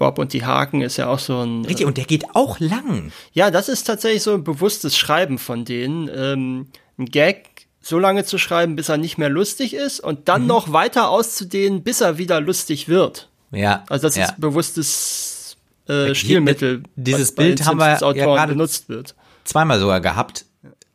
Bob 0.00 0.18
und 0.18 0.32
die 0.32 0.44
Haken 0.44 0.80
ist 0.80 0.96
ja 0.96 1.06
auch 1.08 1.18
so 1.20 1.40
ein. 1.42 1.64
Richtig, 1.64 1.86
und 1.86 1.96
der 1.98 2.06
geht 2.06 2.34
auch 2.34 2.58
lang. 2.58 3.12
Ja, 3.32 3.50
das 3.52 3.68
ist 3.68 3.84
tatsächlich 3.84 4.22
so 4.24 4.34
ein 4.34 4.42
bewusstes 4.42 4.96
Schreiben 4.98 5.38
von 5.38 5.64
denen. 5.64 6.10
Ähm, 6.12 6.66
ein 6.98 7.04
Gag 7.06 7.66
so 7.82 7.98
lange 7.98 8.24
zu 8.24 8.36
schreiben, 8.38 8.76
bis 8.76 8.88
er 8.88 8.96
nicht 8.96 9.18
mehr 9.18 9.28
lustig 9.28 9.74
ist 9.74 10.00
und 10.00 10.20
Mhm. 10.20 10.24
dann 10.24 10.46
noch 10.46 10.72
weiter 10.72 11.10
auszudehnen, 11.10 11.82
bis 11.82 12.00
er 12.00 12.18
wieder 12.18 12.40
lustig 12.40 12.88
wird. 12.88 13.28
Ja. 13.52 13.84
Also 13.88 14.06
das 14.08 14.16
ja. 14.16 14.24
ist 14.24 14.40
bewusstes 14.40 15.56
äh, 15.88 16.14
Stilmittel, 16.14 16.82
dieses 16.96 17.34
Bild 17.34 17.64
haben 17.66 17.78
wir 17.78 17.88
ja 17.98 18.12
gerade- 18.12 18.52
benutzt 18.52 18.88
wird. 18.88 19.14
zweimal 19.44 19.78
sogar 19.80 20.00
gehabt. 20.00 20.46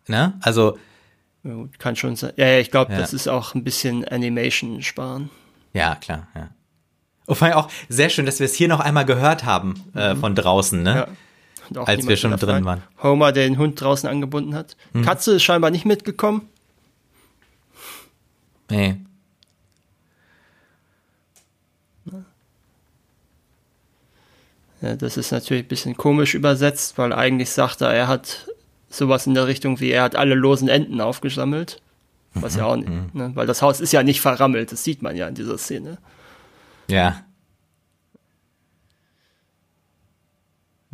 Ne? 0.07 0.33
Also, 0.41 0.77
Ja, 1.43 1.53
gut, 1.53 1.77
kann 1.79 1.95
schon 1.95 2.15
sein. 2.15 2.33
Ja, 2.37 2.47
ja 2.47 2.59
ich 2.59 2.71
glaube, 2.71 2.93
Ja. 2.93 2.99
das 2.99 3.13
ist 3.13 3.27
auch 3.27 3.53
ein 3.55 3.63
bisschen 3.63 4.03
Animation 4.05 4.81
sparen. 4.81 5.29
ja, 5.73 5.95
klar, 5.95 6.27
ja. 6.35 6.49
Und 7.25 7.35
vor 7.35 7.47
allem 7.47 7.57
auch 7.57 7.69
sehr 7.89 8.09
schön, 8.09 8.25
dass 8.25 8.39
wir 8.39 8.45
es 8.45 8.53
hier 8.53 8.67
noch 8.67 8.79
einmal 8.79 9.05
gehört 9.05 9.45
haben 9.45 9.83
äh, 9.95 10.15
von 10.15 10.35
draußen, 10.35 10.81
ne? 10.81 10.91
Mhm. 10.91 10.97
Ja. 10.97 11.07
Und 11.69 11.77
auch 11.79 11.87
Als 11.87 12.07
wir 12.07 12.15
schon 12.15 12.35
drin 12.37 12.63
waren. 12.63 12.79
Mhm. 12.79 13.03
Homer, 13.03 13.31
der 13.31 13.45
den 13.45 13.57
Hund 13.57 13.81
draußen 13.81 14.07
angebunden 14.07 14.53
hat. 14.53 14.77
Katze 15.03 15.33
ist 15.33 15.43
scheinbar 15.43 15.71
nicht 15.71 15.83
mitgekommen. 15.83 16.47
Nee. 18.69 18.97
Ja, 24.81 24.95
das 24.95 25.17
ist 25.17 25.31
natürlich 25.31 25.63
ein 25.63 25.67
bisschen 25.67 25.97
komisch 25.97 26.35
übersetzt, 26.35 26.99
weil 26.99 27.11
eigentlich 27.11 27.49
sagt 27.49 27.81
er, 27.81 27.91
er 27.91 28.07
hat 28.07 28.47
sowas 28.89 29.25
in 29.25 29.33
der 29.33 29.47
Richtung 29.47 29.79
wie, 29.79 29.89
er 29.89 30.03
hat 30.03 30.15
alle 30.15 30.35
losen 30.35 30.67
Enden 30.67 31.01
aufgesammelt. 31.01 31.81
Was 32.35 32.55
ja 32.55 32.65
auch 32.65 32.75
nicht, 32.75 33.15
ne? 33.15 33.31
weil 33.33 33.47
das 33.47 33.61
Haus 33.61 33.79
ist 33.79 33.93
ja 33.93 34.03
nicht 34.03 34.19
verrammelt, 34.19 34.73
das 34.73 34.83
sieht 34.83 35.01
man 35.01 35.15
ja 35.15 35.27
in 35.27 35.35
dieser 35.35 35.57
Szene. 35.57 35.97
Ja. 36.87 37.21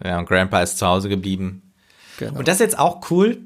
Ja, 0.04 0.18
und 0.20 0.26
Grandpa 0.28 0.62
ist 0.62 0.78
zu 0.78 0.88
Hause 0.88 1.10
geblieben. 1.10 1.74
Genau. 2.18 2.40
Und 2.40 2.48
das 2.48 2.56
ist 2.56 2.62
jetzt 2.62 2.80
auch 2.80 3.10
cool. 3.12 3.40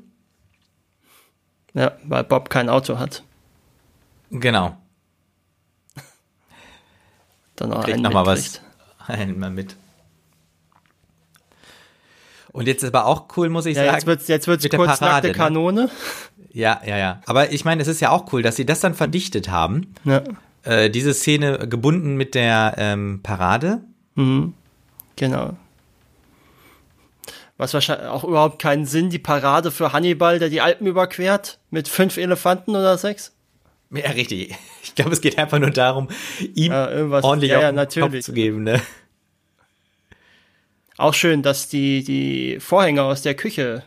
ja, 1.73 1.93
weil 2.03 2.23
Bob 2.23 2.49
kein 2.49 2.69
Auto 2.69 2.97
hat. 2.97 3.23
Genau. 4.31 4.77
Dann 7.55 7.71
auch 7.73 7.83
Kriegt 7.83 7.95
einen 7.95 8.03
noch 8.03 8.13
mal 8.13 8.25
was. 8.25 8.39
mitkriegt. 8.43 8.61
Einen 9.07 9.39
mal 9.39 9.51
mit. 9.51 9.75
Und 12.51 12.65
jetzt 12.67 12.81
ist 12.81 12.89
aber 12.89 13.05
auch 13.05 13.27
cool, 13.37 13.49
muss 13.49 13.65
ich 13.67 13.75
Ja, 13.77 13.83
sagen. 13.83 13.95
jetzt 13.97 14.07
wird's, 14.07 14.27
jetzt 14.27 14.47
wird's 14.47 14.63
mit 14.63 14.73
der 14.73 14.79
kurz 14.79 14.97
Parade, 14.99 15.27
nackte 15.27 15.27
ne? 15.27 15.33
Kanone. 15.33 15.89
Ja, 16.51 16.81
ja, 16.85 16.97
ja. 16.97 17.21
Aber 17.27 17.51
ich 17.51 17.65
meine, 17.65 17.81
es 17.83 17.87
ist 17.87 17.99
ja 17.99 18.09
auch 18.09 18.31
cool, 18.33 18.41
dass 18.41 18.55
sie 18.55 18.65
das 18.65 18.79
dann 18.79 18.95
verdichtet 18.95 19.49
haben. 19.49 19.93
Ja, 20.05 20.23
Äh, 20.65 20.89
diese 20.89 21.13
Szene 21.13 21.67
gebunden 21.67 22.15
mit 22.15 22.35
der 22.35 22.75
ähm, 22.77 23.21
Parade. 23.23 23.81
genau. 25.15 25.55
Was 27.57 27.73
wahrscheinlich 27.73 28.07
auch 28.07 28.23
überhaupt 28.25 28.61
keinen 28.61 28.85
Sinn, 28.85 29.09
die 29.09 29.19
Parade 29.19 29.71
für 29.71 29.93
Hannibal, 29.93 30.39
der 30.39 30.49
die 30.49 30.59
Alpen 30.59 30.87
überquert, 30.87 31.59
mit 31.69 31.87
fünf 31.87 32.17
Elefanten 32.17 32.71
oder 32.71 32.97
sechs? 32.97 33.33
Ja, 33.91 34.11
richtig. 34.11 34.55
Ich 34.83 34.93
glaube, 34.95 35.11
es 35.11 35.21
geht 35.21 35.37
einfach 35.37 35.59
nur 35.59 35.71
darum, 35.71 36.09
ihm 36.53 36.71
Ja, 36.71 36.87
ordentlich 37.21 37.51
ja, 37.51 37.57
auf 37.57 37.63
ja, 37.63 37.85
den 37.85 38.01
Kopf 38.01 38.19
zu 38.19 38.33
geben. 38.33 38.63
Ne? 38.63 38.81
Auch 40.97 41.13
schön, 41.13 41.41
dass 41.41 41.67
die, 41.69 42.03
die 42.03 42.59
Vorhänge 42.59 43.03
aus 43.03 43.21
der 43.23 43.33
Küche 43.33 43.83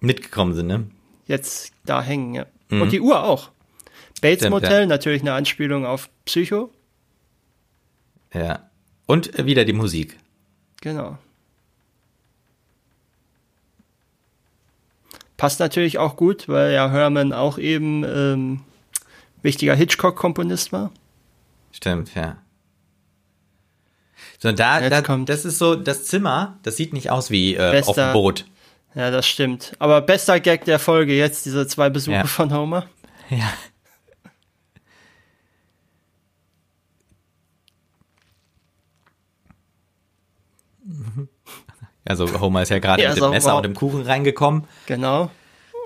Mitgekommen 0.00 0.54
sind, 0.54 0.66
ne? 0.66 0.86
jetzt 1.26 1.72
da 1.84 2.02
hängen, 2.02 2.34
ja. 2.34 2.46
Und 2.70 2.92
die 2.92 3.00
Uhr 3.00 3.22
auch. 3.24 3.50
Bates 4.22 4.38
Stimmt, 4.38 4.52
Motel, 4.52 4.80
ja. 4.80 4.86
natürlich 4.86 5.20
eine 5.20 5.34
Anspielung 5.34 5.84
auf 5.84 6.08
Psycho. 6.24 6.70
Ja. 8.32 8.70
Und 9.06 9.44
wieder 9.46 9.66
die 9.66 9.74
Musik. 9.74 10.16
Genau. 10.80 11.18
Passt 15.36 15.60
natürlich 15.60 15.98
auch 15.98 16.16
gut, 16.16 16.48
weil 16.48 16.72
ja 16.72 16.90
Herman 16.90 17.32
auch 17.32 17.58
eben 17.58 18.04
ähm, 18.04 18.60
wichtiger 19.42 19.74
Hitchcock-Komponist 19.74 20.72
war. 20.72 20.92
Stimmt, 21.72 22.14
ja. 22.14 22.36
So, 24.38 24.52
da, 24.52 24.80
Jetzt 24.80 24.92
da 24.92 25.02
kommt- 25.02 25.28
das 25.28 25.44
ist 25.44 25.58
so, 25.58 25.74
das 25.74 26.04
Zimmer, 26.04 26.58
das 26.62 26.76
sieht 26.76 26.92
nicht 26.92 27.10
aus 27.10 27.30
wie 27.30 27.54
äh, 27.54 27.72
Bester- 27.72 27.88
auf 27.90 27.96
dem 27.96 28.12
Boot. 28.12 28.44
Ja, 28.94 29.10
das 29.10 29.26
stimmt. 29.26 29.72
Aber 29.78 30.00
bester 30.02 30.38
Gag 30.38 30.64
der 30.64 30.78
Folge 30.78 31.14
jetzt, 31.16 31.46
diese 31.46 31.66
zwei 31.66 31.90
Besuche 31.90 32.16
Ja. 32.16 32.24
von 32.26 32.52
Homer. 32.54 32.86
Ja. 33.30 33.52
Also 42.20 42.40
Homer 42.40 42.62
ist 42.62 42.68
ja 42.70 42.78
gerade 42.78 43.02
Ja, 43.02 43.10
mit 43.14 43.22
dem 43.22 43.30
Messer 43.30 43.56
und 43.56 43.62
dem 43.64 43.74
Kuchen 43.74 44.02
reingekommen, 44.02 44.64
Genau. 44.86 45.30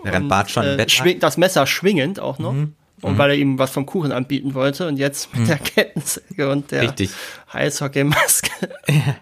während 0.03 0.29
Bart 0.29 0.51
schon 0.51 0.65
im 0.65 0.75
Äh, 0.75 0.77
Bett 0.77 0.91
lag. 0.97 1.05
schwing, 1.05 1.19
das 1.21 1.37
Messer 1.37 1.67
schwingend 1.67 2.21
auch 2.21 2.39
noch. 2.39 2.53
Mhm. 2.53 2.75
Und 3.03 3.19
weil 3.19 3.31
er 3.31 3.37
ihm 3.37 3.59
was 3.59 3.71
vom 3.71 3.85
Kuchen 3.87 4.11
anbieten 4.11 4.55
wollte 4.55 4.89
und 4.89 4.97
jetzt 4.97 5.35
mit 5.37 5.49
der 5.49 5.59
Kettensäge 5.59 6.51
und 6.51 6.71
der 6.71 6.83
Richtig. 6.83 7.11
Eishockeymaske. 7.53 8.51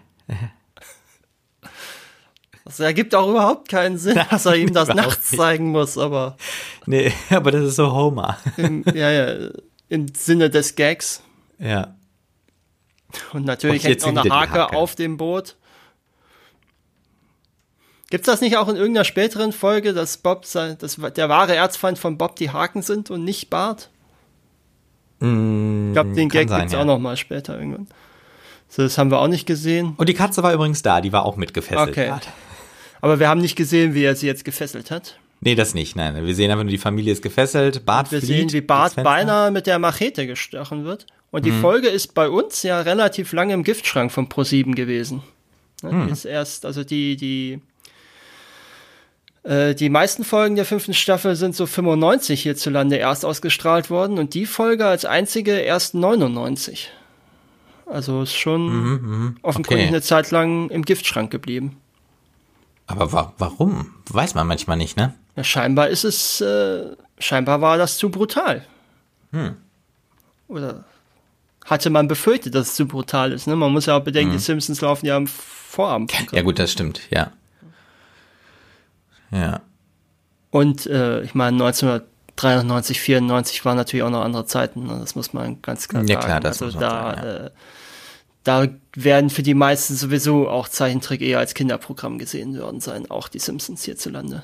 Das 2.63 2.79
ergibt 2.79 3.13
auch 3.13 3.29
überhaupt 3.29 3.69
keinen 3.69 3.97
Sinn, 3.99 4.19
dass 4.31 4.45
er 4.47 4.55
ihm 4.55 4.73
das 4.73 4.89
nachts 4.89 5.31
nicht. 5.31 5.39
zeigen 5.39 5.69
muss, 5.69 5.97
aber 5.99 6.35
Nee, 6.87 7.13
aber 7.29 7.51
das 7.51 7.63
ist 7.63 7.75
so 7.75 7.91
Homer. 7.93 8.37
im, 8.57 8.83
ja, 8.93 9.11
ja, 9.11 9.49
im 9.87 10.07
Sinne 10.15 10.49
des 10.49 10.75
Gags. 10.75 11.21
Ja. 11.59 11.95
Und 13.33 13.45
natürlich 13.45 13.83
Und 13.83 13.89
hängt 13.89 14.01
jetzt 14.03 14.11
noch 14.13 14.23
eine 14.25 14.33
Hake, 14.33 14.53
Hake. 14.63 14.75
auf 14.75 14.95
dem 14.95 15.17
Boot. 15.17 15.55
Gibt's 18.09 18.27
das 18.27 18.41
nicht 18.41 18.57
auch 18.57 18.67
in 18.67 18.75
irgendeiner 18.75 19.03
späteren 19.03 19.51
Folge, 19.51 19.93
dass 19.93 20.17
Bob 20.17 20.45
sein, 20.45 20.77
dass 20.79 20.97
der 21.15 21.29
wahre 21.29 21.55
Erzfeind 21.55 21.97
von 21.97 22.17
Bob 22.17 22.35
die 22.35 22.51
Haken 22.51 22.81
sind 22.81 23.09
und 23.09 23.23
nicht 23.23 23.49
Bart? 23.49 23.89
Ich 25.19 25.27
glaube, 25.27 26.13
den 26.13 26.29
Gag 26.29 26.49
sein, 26.49 26.59
gibt's 26.59 26.73
ja. 26.73 26.81
auch 26.81 26.85
noch 26.85 26.99
mal 26.99 27.17
später 27.17 27.57
irgendwann. 27.57 27.87
So, 28.69 28.83
das 28.83 28.97
haben 28.97 29.09
wir 29.09 29.19
auch 29.19 29.27
nicht 29.27 29.45
gesehen. 29.45 29.93
Und 29.97 30.09
die 30.09 30.13
Katze 30.13 30.43
war 30.43 30.53
übrigens 30.53 30.81
da, 30.81 31.01
die 31.01 31.11
war 31.13 31.25
auch 31.25 31.35
mitgefesselt. 31.35 31.89
Okay. 31.89 32.09
Bart. 32.09 32.27
Aber 33.01 33.19
wir 33.19 33.29
haben 33.29 33.41
nicht 33.41 33.55
gesehen, 33.55 33.93
wie 33.93 34.03
er 34.03 34.15
sie 34.15 34.27
jetzt 34.27 34.45
gefesselt 34.45 34.91
hat. 34.91 35.17
Nee, 35.41 35.55
das 35.55 35.73
nicht. 35.73 35.95
Nein, 35.95 36.25
wir 36.25 36.35
sehen 36.35 36.51
einfach 36.51 36.63
nur, 36.63 36.71
die 36.71 36.77
Familie 36.77 37.13
ist 37.13 37.21
gefesselt. 37.21 37.85
Bart 37.85 38.11
Wir 38.11 38.19
flieht 38.19 38.49
sehen, 38.49 38.53
wie 38.53 38.61
Bart 38.61 38.95
beinahe 38.95 39.51
mit 39.51 39.67
der 39.67 39.79
Machete 39.79 40.27
gestochen 40.27 40.85
wird. 40.85 41.05
Und 41.31 41.45
die 41.45 41.51
Folge 41.51 41.87
ist 41.87 42.13
bei 42.13 42.29
uns 42.29 42.63
ja 42.63 42.79
relativ 42.81 43.33
lange 43.33 43.53
im 43.53 43.63
Giftschrank 43.63 44.11
von 44.11 44.27
Pro7 44.27 44.73
gewesen. 44.73 45.21
Ne, 45.81 46.05
die 46.05 46.11
Ist 46.11 46.25
erst, 46.25 46.65
also 46.65 46.83
die, 46.83 47.17
die, 47.17 47.59
äh, 49.45 49.73
die 49.75 49.89
meisten 49.89 50.23
Folgen 50.23 50.55
der 50.55 50.65
fünften 50.65 50.93
Staffel 50.93 51.35
sind 51.35 51.55
so 51.55 51.65
95 51.65 52.41
hierzulande 52.41 52.97
erst 52.97 53.23
ausgestrahlt 53.25 53.89
worden 53.89 54.17
und 54.17 54.33
die 54.33 54.45
Folge 54.45 54.85
als 54.85 55.05
einzige 55.05 55.51
erst 55.59 55.93
99. 55.95 56.91
Also 57.85 58.23
ist 58.23 58.35
schon 58.35 59.37
offenkundig 59.43 59.43
Mhm, 59.43 59.83
okay. 59.83 59.87
eine 59.87 60.01
Zeit 60.01 60.31
lang 60.31 60.69
im 60.69 60.83
Giftschrank 60.83 61.29
geblieben. 61.31 61.77
Aber 62.87 63.11
wa 63.13 63.33
warum? 63.37 63.91
Weiß 64.09 64.33
man 64.35 64.47
manchmal 64.47 64.77
nicht, 64.77 64.97
ne? 64.97 65.13
Ja, 65.35 65.43
scheinbar 65.43 65.89
ist 65.89 66.03
es, 66.03 66.41
äh, 66.41 66.95
scheinbar 67.19 67.61
war 67.61 67.77
das 67.77 67.97
zu 67.97 68.09
brutal. 68.09 68.65
Hm. 69.31 69.55
Oder 70.47 70.83
hatte 71.65 71.89
man 71.89 72.07
befürchtet, 72.07 72.53
dass 72.55 72.69
es 72.69 72.75
zu 72.75 72.87
brutal 72.87 73.31
ist. 73.31 73.47
Ne? 73.47 73.55
Man 73.55 73.71
muss 73.71 73.87
ja 73.87 73.97
auch 73.97 74.03
bedenken, 74.03 74.31
Hm. 74.31 74.37
die 74.37 74.43
Simpsons 74.43 74.81
laufen 74.81 75.05
ja 75.07 75.17
am 75.17 75.27
Vorabend. 75.27 76.13
Ja 76.31 76.41
gut, 76.43 76.57
das 76.59 76.71
stimmt, 76.71 77.01
ja. 77.11 77.31
Ja. 79.35 79.61
Und 80.51 80.85
äh, 80.87 81.21
ich 81.23 81.35
meine, 81.35 81.55
1993, 81.57 82.99
94 83.01 83.65
waren 83.65 83.75
natürlich 83.77 84.03
auch 84.03 84.09
noch 84.09 84.23
andere 84.23 84.45
Zeiten. 84.45 84.85
Ne? 84.87 84.97
Das 84.99 85.15
muss 85.15 85.33
man 85.33 85.61
ganz 85.61 85.87
klar 85.87 86.03
Ja, 86.03 86.15
sagen. 86.15 86.25
klar, 86.25 86.39
das 86.39 86.61
also 86.61 86.79
da, 86.79 86.89
sagen, 87.15 87.27
äh, 87.27 87.49
da 88.43 88.67
werden 88.95 89.29
für 89.29 89.43
die 89.43 89.53
meisten 89.55 89.95
sowieso 89.95 90.47
auch 90.49 90.69
Zeichentrick 90.69 91.21
eher 91.21 91.39
als 91.39 91.53
Kinderprogramm 91.53 92.17
gesehen 92.19 92.57
worden 92.59 92.79
sein, 92.79 93.09
auch 93.11 93.27
die 93.27 93.39
Simpsons 93.39 93.83
hierzulande. 93.83 94.43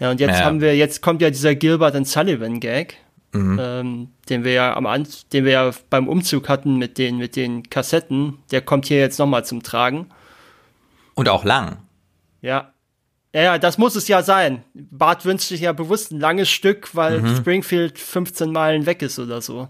Ja, 0.00 0.10
und 0.10 0.18
jetzt 0.20 0.38
Ja. 0.40 0.44
haben 0.44 0.60
wir, 0.60 0.74
jetzt 0.76 1.00
kommt 1.02 1.22
ja 1.22 1.30
dieser 1.30 1.54
Gilbert 1.54 1.94
and 1.94 2.08
Sullivan 2.08 2.58
Gag, 2.60 2.96
Mhm. 3.34 3.58
ähm, 3.62 4.08
den 4.28 4.44
wir 4.44 4.52
ja 4.52 4.76
am 4.76 4.84
An 4.86 5.06
den 5.32 5.44
wir 5.44 5.52
ja 5.52 5.70
beim 5.90 6.06
Umzug 6.08 6.48
hatten 6.50 6.76
mit 6.76 6.98
den, 6.98 7.16
mit 7.18 7.36
den 7.36 7.70
Kassetten, 7.70 8.38
der 8.50 8.60
kommt 8.62 8.86
hier 8.86 8.98
jetzt 8.98 9.18
nochmal 9.18 9.44
zum 9.44 9.62
Tragen. 9.62 10.08
Und 11.14 11.28
auch 11.28 11.44
lang. 11.44 11.78
Ja. 12.42 12.71
Ja, 13.34 13.42
ja, 13.42 13.58
das 13.58 13.78
muss 13.78 13.96
es 13.96 14.08
ja 14.08 14.22
sein. 14.22 14.62
Bart 14.74 15.24
wünscht 15.24 15.48
sich 15.48 15.62
ja 15.62 15.72
bewusst 15.72 16.12
ein 16.12 16.20
langes 16.20 16.50
Stück, 16.50 16.94
weil 16.94 17.20
Mhm. 17.22 17.36
Springfield 17.36 17.98
15 17.98 18.52
Meilen 18.52 18.84
weg 18.86 19.00
ist 19.02 19.18
oder 19.18 19.40
so. 19.40 19.68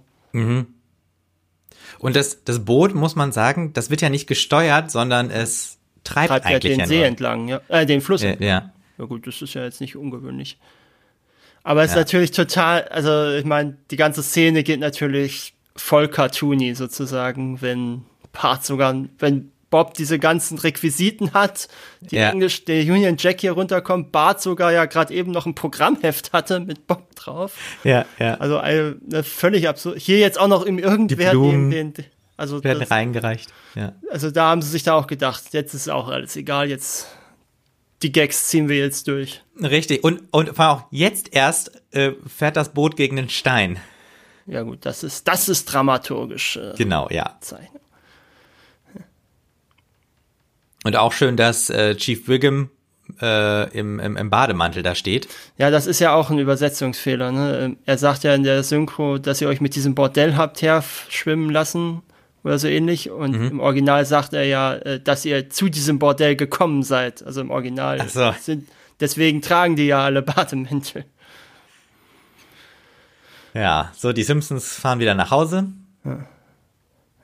Und 1.99 2.17
das, 2.17 2.43
das 2.45 2.65
Boot, 2.65 2.95
muss 2.95 3.15
man 3.15 3.33
sagen, 3.33 3.73
das 3.73 3.91
wird 3.91 4.01
ja 4.01 4.09
nicht 4.09 4.27
gesteuert, 4.27 4.91
sondern 4.91 5.31
es 5.31 5.79
treibt, 6.05 6.29
Treibt 6.31 6.45
ja 6.47 6.51
eigentlich 6.57 6.73
den 6.73 6.81
ja 6.81 6.87
See 6.87 6.97
nur. 6.99 7.07
entlang, 7.07 7.49
ja. 7.49 7.61
Äh, 7.69 7.87
den 7.87 8.01
Fluss. 8.01 8.23
Ja, 8.23 8.35
ja. 8.41 8.73
Ja 8.99 9.05
gut, 9.05 9.27
das 9.27 9.41
ist 9.43 9.55
ja 9.55 9.63
jetzt 9.63 9.81
nicht 9.81 9.97
ungewöhnlich. 9.97 10.59
Aber 11.63 11.83
es 11.85 11.91
ist 11.91 11.95
Ja. 11.95 12.01
natürlich 12.01 12.33
total, 12.33 12.83
also 12.89 13.31
ich 13.37 13.45
meine, 13.45 13.77
die 13.93 13.97
ganze 13.97 14.23
Szene 14.23 14.65
geht 14.65 14.81
natürlich 14.81 15.55
voll 15.77 16.09
cartoony 16.09 16.75
sozusagen, 16.75 17.63
wenn 17.63 18.03
Bart 18.33 18.65
sogar, 18.65 18.95
wenn 19.19 19.52
Bob 19.73 19.95
diese 19.95 20.21
ganzen 20.21 20.59
Requisiten 20.59 21.33
hat, 21.33 21.67
die 22.01 22.15
Ja. 22.17 22.31
Englisch, 22.31 22.65
der 22.65 22.83
Union 22.85 23.17
Jack 23.19 23.41
hier 23.41 23.53
runterkommt, 23.53 24.13
Bart 24.13 24.41
sogar 24.41 24.71
ja 24.71 24.85
gerade 24.85 25.13
eben 25.13 25.33
noch 25.33 25.47
ein 25.47 25.57
Programmheft 25.57 26.33
hatte 26.33 26.61
mit 26.61 26.87
Bob 26.87 27.17
drauf. 27.17 27.55
ja, 27.83 28.05
ja. 28.21 28.35
Also 28.35 28.59
eine, 28.59 28.97
eine 29.11 29.25
völlig 29.25 29.67
absurd. 29.69 29.99
Hier 29.99 30.19
jetzt 30.19 30.39
auch 30.39 30.47
noch 30.47 30.63
im 30.63 30.79
irgendwer 30.79 31.33
Blumen 31.33 31.71
den, 31.71 31.95
den, 31.95 32.05
also 32.37 32.63
werden 32.63 32.81
das, 32.81 32.91
reingereicht. 32.93 33.53
Ja. 33.75 33.93
also 34.11 34.31
da 34.31 34.51
haben 34.51 34.63
sie 34.63 34.69
sich 34.69 34.85
da 34.85 34.95
auch 34.95 35.09
gedacht, 35.09 35.43
jetzt 35.53 35.75
ist 35.75 35.89
auch 35.91 36.09
alles 36.09 36.37
egal, 36.37 36.69
jetzt 36.69 37.09
die 38.03 38.13
Gags 38.13 38.49
ziehen 38.49 38.69
wir 38.69 38.79
jetzt 38.79 39.09
durch. 39.09 39.43
Richtig. 39.61 40.05
Und, 40.05 40.23
und 40.33 40.55
vor 40.55 40.65
allem 40.65 40.79
auch 40.79 40.85
jetzt 40.91 41.35
erst 41.35 41.73
äh, 41.93 42.13
fährt 42.27 42.57
das 42.57 42.71
Boot 42.75 42.97
gegen 42.97 43.17
den 43.17 43.29
Stein. 43.29 43.79
Ja 44.47 44.63
gut, 44.63 44.85
das 44.85 45.05
ist 45.05 45.29
das 45.29 45.49
ist 45.49 45.67
dramaturgisch 45.67 46.57
äh, 46.57 46.75
Genau, 46.77 47.09
ja. 47.11 47.37
Zeichen. 47.41 47.79
Und 50.85 50.97
auch 50.97 51.13
schön, 51.13 51.37
dass 51.37 51.71
äh, 51.71 51.95
Chief 51.97 52.27
Wiggum 52.29 52.71
äh, 53.21 53.71
im, 53.79 54.01
im, 54.01 54.17
im 54.17 54.31
Bademantel 54.31 54.83
da 54.83 54.95
steht. 54.95 55.29
Ja, 55.59 55.71
das 55.71 55.87
ist 55.87 56.01
ja 56.01 56.13
auch 56.15 56.31
ein 56.31 56.39
Übersetzungsfehler. 56.39 57.31
Ne? 57.33 57.59
Ähm, 57.59 57.77
Er 57.85 57.99
sagt 57.99 58.25
ja 58.25 58.35
in 58.35 58.43
der 58.43 58.63
Synchro, 58.65 59.19
dass 59.19 59.41
ihr 59.41 59.49
euch 59.49 59.61
mit 59.61 59.75
diesem 59.77 59.95
Bordell 59.95 60.37
habt 60.37 60.63
herschwimmen 60.63 61.51
lassen 61.51 62.03
oder 62.45 62.59
so 62.59 62.67
ähnlich. 62.69 63.11
Und 63.11 63.33
Mhm. 63.39 63.47
im 63.49 63.61
Original 63.61 64.05
sagt 64.07 64.33
er 64.33 64.45
ja, 64.45 64.75
äh, 64.75 65.01
dass 65.01 65.25
ihr 65.25 65.51
zu 65.51 65.69
diesem 65.69 65.99
Bordell 65.99 66.35
gekommen 66.37 66.83
seid. 66.83 67.23
Also 67.25 67.41
im 67.41 67.51
Original 67.51 68.09
so. 68.09 68.35
sind 68.41 68.69
deswegen 69.01 69.43
tragen 69.43 69.77
die 69.77 69.87
ja 69.87 70.05
alle 70.05 70.23
Bademäntel. 70.23 71.05
Ja, 73.55 73.93
so, 73.97 74.13
die 74.13 74.23
Simpsons 74.23 74.75
fahren 74.77 74.99
wieder 74.99 75.15
nach 75.15 75.31
Hause. 75.31 75.67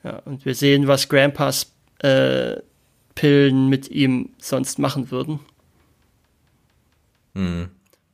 Ja, 0.04 0.16
und 0.26 0.44
wir 0.44 0.54
sehen, 0.54 0.86
was 0.86 1.08
Grandpas 1.08 1.72
äh, 2.00 2.56
Pillen 3.18 3.68
mit 3.68 3.90
ihm 3.90 4.31
sonst 4.38 4.78
machen 4.78 5.11
würden. 5.11 5.40
Hm. 7.35 7.68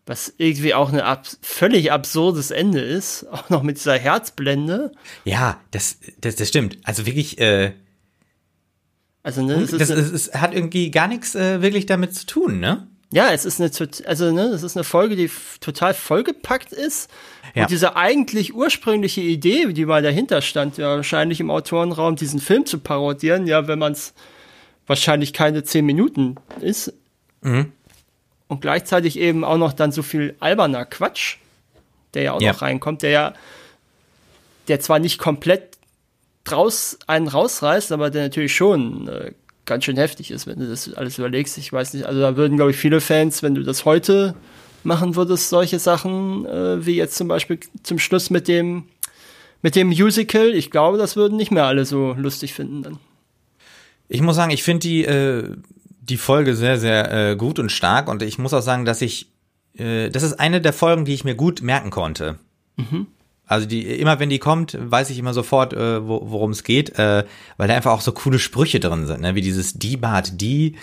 Was 0.06 0.32
irgendwie 0.38 0.72
auch 0.72 0.90
ein 0.90 1.00
ab 1.00 1.26
völlig 1.42 1.92
absurdes 1.92 2.50
Ende 2.50 2.80
ist, 2.80 3.26
auch 3.30 3.50
noch 3.50 3.62
mit 3.62 3.76
dieser 3.76 3.98
Herzblende. 3.98 4.92
Ja, 5.26 5.60
das, 5.72 5.98
das, 6.22 6.36
das 6.36 6.48
stimmt. 6.48 6.78
Also 6.84 7.04
wirklich, 7.04 7.38
äh, 7.38 7.72
Also, 9.22 9.42
ne, 9.42 9.56
es 9.56 9.72
das, 9.72 9.90
eine, 9.90 10.00
es, 10.00 10.32
hat 10.32 10.54
irgendwie 10.54 10.90
gar 10.90 11.06
nichts 11.06 11.34
äh, 11.34 11.60
wirklich 11.60 11.84
damit 11.84 12.14
zu 12.14 12.24
tun, 12.24 12.58
ne? 12.58 12.88
ja, 13.12 13.30
es 13.30 13.44
ist 13.44 13.60
eine, 13.60 13.70
also, 14.06 14.32
ne, 14.32 14.46
es 14.46 14.62
ist 14.62 14.74
eine 14.74 14.84
Folge, 14.84 15.16
die 15.16 15.30
total 15.60 15.92
vollgepackt 15.92 16.72
ist. 16.72 17.10
Ja. 17.54 17.62
Und 17.62 17.70
diese 17.70 17.94
eigentlich 17.94 18.54
ursprüngliche 18.54 19.20
Idee, 19.20 19.70
die 19.74 19.84
mal 19.84 20.02
dahinter 20.02 20.40
stand, 20.40 20.78
ja, 20.78 20.96
wahrscheinlich 20.96 21.40
im 21.40 21.50
Autorenraum 21.50 22.16
diesen 22.16 22.40
Film 22.40 22.64
zu 22.64 22.78
parodieren, 22.78 23.46
ja, 23.46 23.68
wenn 23.68 23.78
man 23.78 23.92
es 23.92 24.14
wahrscheinlich 24.86 25.32
keine 25.32 25.64
zehn 25.64 25.84
Minuten 25.86 26.36
ist. 26.60 26.92
Mhm. 27.42 27.72
Und 28.48 28.60
gleichzeitig 28.60 29.18
eben 29.18 29.44
auch 29.44 29.56
noch 29.56 29.72
dann 29.72 29.92
so 29.92 30.02
viel 30.02 30.34
alberner 30.40 30.84
Quatsch, 30.84 31.36
der 32.14 32.22
ja 32.24 32.32
auch 32.32 32.40
Ja. 32.42 32.52
noch 32.52 32.62
reinkommt, 32.62 33.02
der 33.02 33.10
ja, 33.10 33.34
der 34.68 34.80
zwar 34.80 34.98
nicht 34.98 35.18
komplett 35.18 35.78
draus 36.44 36.98
einen 37.06 37.28
rausreißt, 37.28 37.90
aber 37.92 38.10
der 38.10 38.24
natürlich 38.24 38.54
schon 38.54 39.08
äh, 39.08 39.32
ganz 39.64 39.84
schön 39.84 39.96
heftig 39.96 40.30
ist, 40.30 40.46
wenn 40.46 40.58
du 40.58 40.68
das 40.68 40.92
alles 40.92 41.18
überlegst. 41.18 41.56
Ich 41.56 41.72
weiß 41.72 41.94
nicht, 41.94 42.04
also 42.04 42.20
da 42.20 42.36
würden, 42.36 42.56
glaube 42.56 42.72
ich, 42.72 42.76
viele 42.76 43.00
Fans, 43.00 43.42
wenn 43.42 43.54
du 43.54 43.62
das 43.62 43.84
heute 43.86 44.34
machen 44.82 45.16
würdest, 45.16 45.48
solche 45.48 45.78
Sachen, 45.78 46.44
äh, 46.44 46.84
wie 46.84 46.96
jetzt 46.96 47.16
zum 47.16 47.28
Beispiel 47.28 47.58
zum 47.82 47.98
Schluss 47.98 48.28
mit 48.30 48.46
dem 48.48 48.84
mit 49.62 49.74
dem 49.76 49.86
Musical, 49.88 50.52
ich 50.54 50.70
glaube, 50.70 50.98
das 50.98 51.16
würden 51.16 51.38
nicht 51.38 51.50
mehr 51.50 51.64
alle 51.64 51.86
so 51.86 52.12
lustig 52.18 52.52
finden 52.52 52.82
dann. 52.82 52.98
Ich 54.08 54.20
muss 54.20 54.36
sagen, 54.36 54.50
ich 54.50 54.62
finde 54.62 54.80
die, 54.80 55.04
äh, 55.04 55.56
die 56.00 56.16
Folge 56.16 56.54
sehr, 56.54 56.78
sehr 56.78 57.30
äh, 57.30 57.36
gut 57.36 57.58
und 57.58 57.70
stark 57.72 58.08
und 58.08 58.22
ich 58.22 58.38
muss 58.38 58.52
auch 58.54 58.60
sagen, 58.62 58.84
dass 58.84 59.00
ich, 59.02 59.30
äh, 59.76 60.10
das 60.10 60.22
ist 60.22 60.34
eine 60.38 60.60
der 60.60 60.72
Folgen, 60.72 61.04
die 61.04 61.14
ich 61.14 61.24
mir 61.24 61.34
gut 61.34 61.62
merken 61.62 61.90
konnte. 61.90 62.38
Also 63.46 63.66
die, 63.66 63.82
immer 64.00 64.18
wenn 64.18 64.30
die 64.30 64.38
kommt, 64.38 64.76
weiß 64.80 65.10
ich 65.10 65.18
immer 65.18 65.32
sofort, 65.34 65.72
äh, 65.74 66.06
wo, 66.06 66.22
worum 66.30 66.50
es 66.50 66.64
geht, 66.64 66.98
äh, 66.98 67.24
weil 67.56 67.68
da 67.68 67.74
einfach 67.74 67.92
auch 67.92 68.00
so 68.00 68.12
coole 68.12 68.38
Sprüche 68.38 68.80
drin 68.80 69.06
sind, 69.06 69.20
ne? 69.20 69.34
wie 69.34 69.42
dieses 69.42 69.74
die 69.74 69.96
Bart 69.96 70.40
die. 70.40 70.76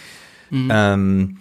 Ähm, 0.52 1.38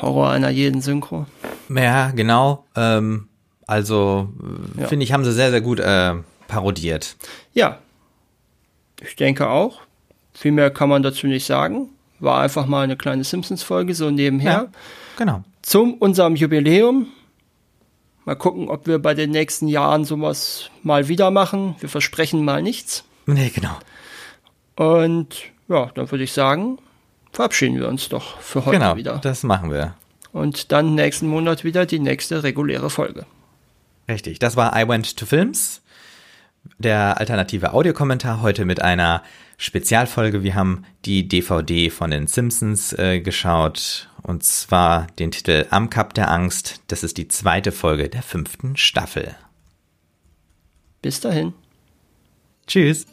Horror 0.00 0.30
einer 0.30 0.50
jeden 0.50 0.80
Synchro. 0.82 1.26
ja, 1.74 2.10
genau. 2.10 2.66
Ähm, 2.76 3.28
also 3.66 4.32
äh, 4.76 4.82
Ja. 4.82 4.88
finde 4.88 5.04
ich, 5.04 5.12
haben 5.12 5.24
sie 5.24 5.32
sehr, 5.32 5.50
sehr 5.50 5.60
gut 5.60 5.80
äh, 5.80 6.14
parodiert. 6.48 7.16
Ja, 7.54 7.78
ich 9.02 9.16
denke 9.16 9.48
auch. 9.48 9.80
Viel 10.36 10.52
mehr 10.52 10.70
kann 10.70 10.90
man 10.90 11.02
dazu 11.02 11.26
nicht 11.26 11.46
sagen. 11.46 11.88
war 12.18 12.40
einfach 12.40 12.66
mal 12.66 12.82
eine 12.84 12.96
kleine 12.96 13.24
Simpsons-Folge 13.24 13.94
so 13.94 14.10
nebenher. 14.10 14.52
Ja, 14.52 14.68
genau. 15.18 15.44
Zum 15.62 15.94
unserem 15.94 16.36
Jubiläum. 16.36 17.08
Mal 18.24 18.36
gucken, 18.36 18.68
ob 18.68 18.86
wir 18.86 18.98
bei 18.98 19.14
den 19.14 19.30
nächsten 19.30 19.68
Jahren 19.68 20.04
sowas 20.04 20.70
mal 20.82 21.08
wieder 21.08 21.30
machen. 21.30 21.76
Wir 21.80 21.88
versprechen 21.88 22.44
mal 22.44 22.62
nichts. 22.62 23.04
Nee, 23.26 23.50
genau. 23.54 23.76
Und 24.76 25.36
ja, 25.68 25.90
dann 25.94 26.10
würde 26.10 26.24
ich 26.24 26.32
sagen, 26.32 26.78
verabschieden 27.32 27.78
wir 27.78 27.88
uns 27.88 28.08
doch 28.08 28.38
für 28.40 28.64
heute 28.66 28.78
genau, 28.78 28.96
wieder. 28.96 29.18
Das 29.18 29.42
machen 29.42 29.70
wir. 29.70 29.94
Und 30.32 30.70
dann 30.70 30.94
nächsten 30.94 31.28
Monat 31.28 31.64
wieder 31.64 31.86
die 31.86 31.98
nächste 31.98 32.42
reguläre 32.42 32.90
Folge. 32.90 33.26
Richtig. 34.08 34.38
Das 34.38 34.56
war 34.56 34.78
I 34.78 34.86
Went 34.86 35.16
to 35.16 35.24
Films. 35.24 35.82
Der 36.78 37.18
alternative 37.18 37.72
Audiokommentar 37.72 38.42
heute 38.42 38.64
mit 38.64 38.82
einer 38.82 39.22
Spezialfolge. 39.56 40.42
Wir 40.42 40.54
haben 40.54 40.84
die 41.04 41.26
DVD 41.26 41.90
von 41.90 42.10
den 42.10 42.26
Simpsons 42.26 42.92
äh, 42.92 43.20
geschaut 43.20 44.08
und 44.22 44.44
zwar 44.44 45.06
den 45.18 45.30
Titel 45.30 45.66
Am 45.70 45.88
Kap 45.90 46.14
der 46.14 46.30
Angst. 46.30 46.80
Das 46.88 47.02
ist 47.02 47.16
die 47.16 47.28
zweite 47.28 47.72
Folge 47.72 48.08
der 48.08 48.22
fünften 48.22 48.76
Staffel. 48.76 49.34
Bis 51.00 51.20
dahin. 51.20 51.54
Tschüss. 52.66 53.06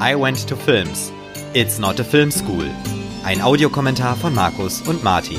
I 0.00 0.14
Went 0.14 0.48
to 0.48 0.56
Films. 0.56 1.12
It's 1.54 1.78
not 1.78 2.00
a 2.00 2.04
film 2.04 2.30
school. 2.30 2.66
Ein 3.24 3.40
Audiokommentar 3.40 4.16
von 4.16 4.34
Markus 4.34 4.82
und 4.82 5.04
Martin. 5.04 5.38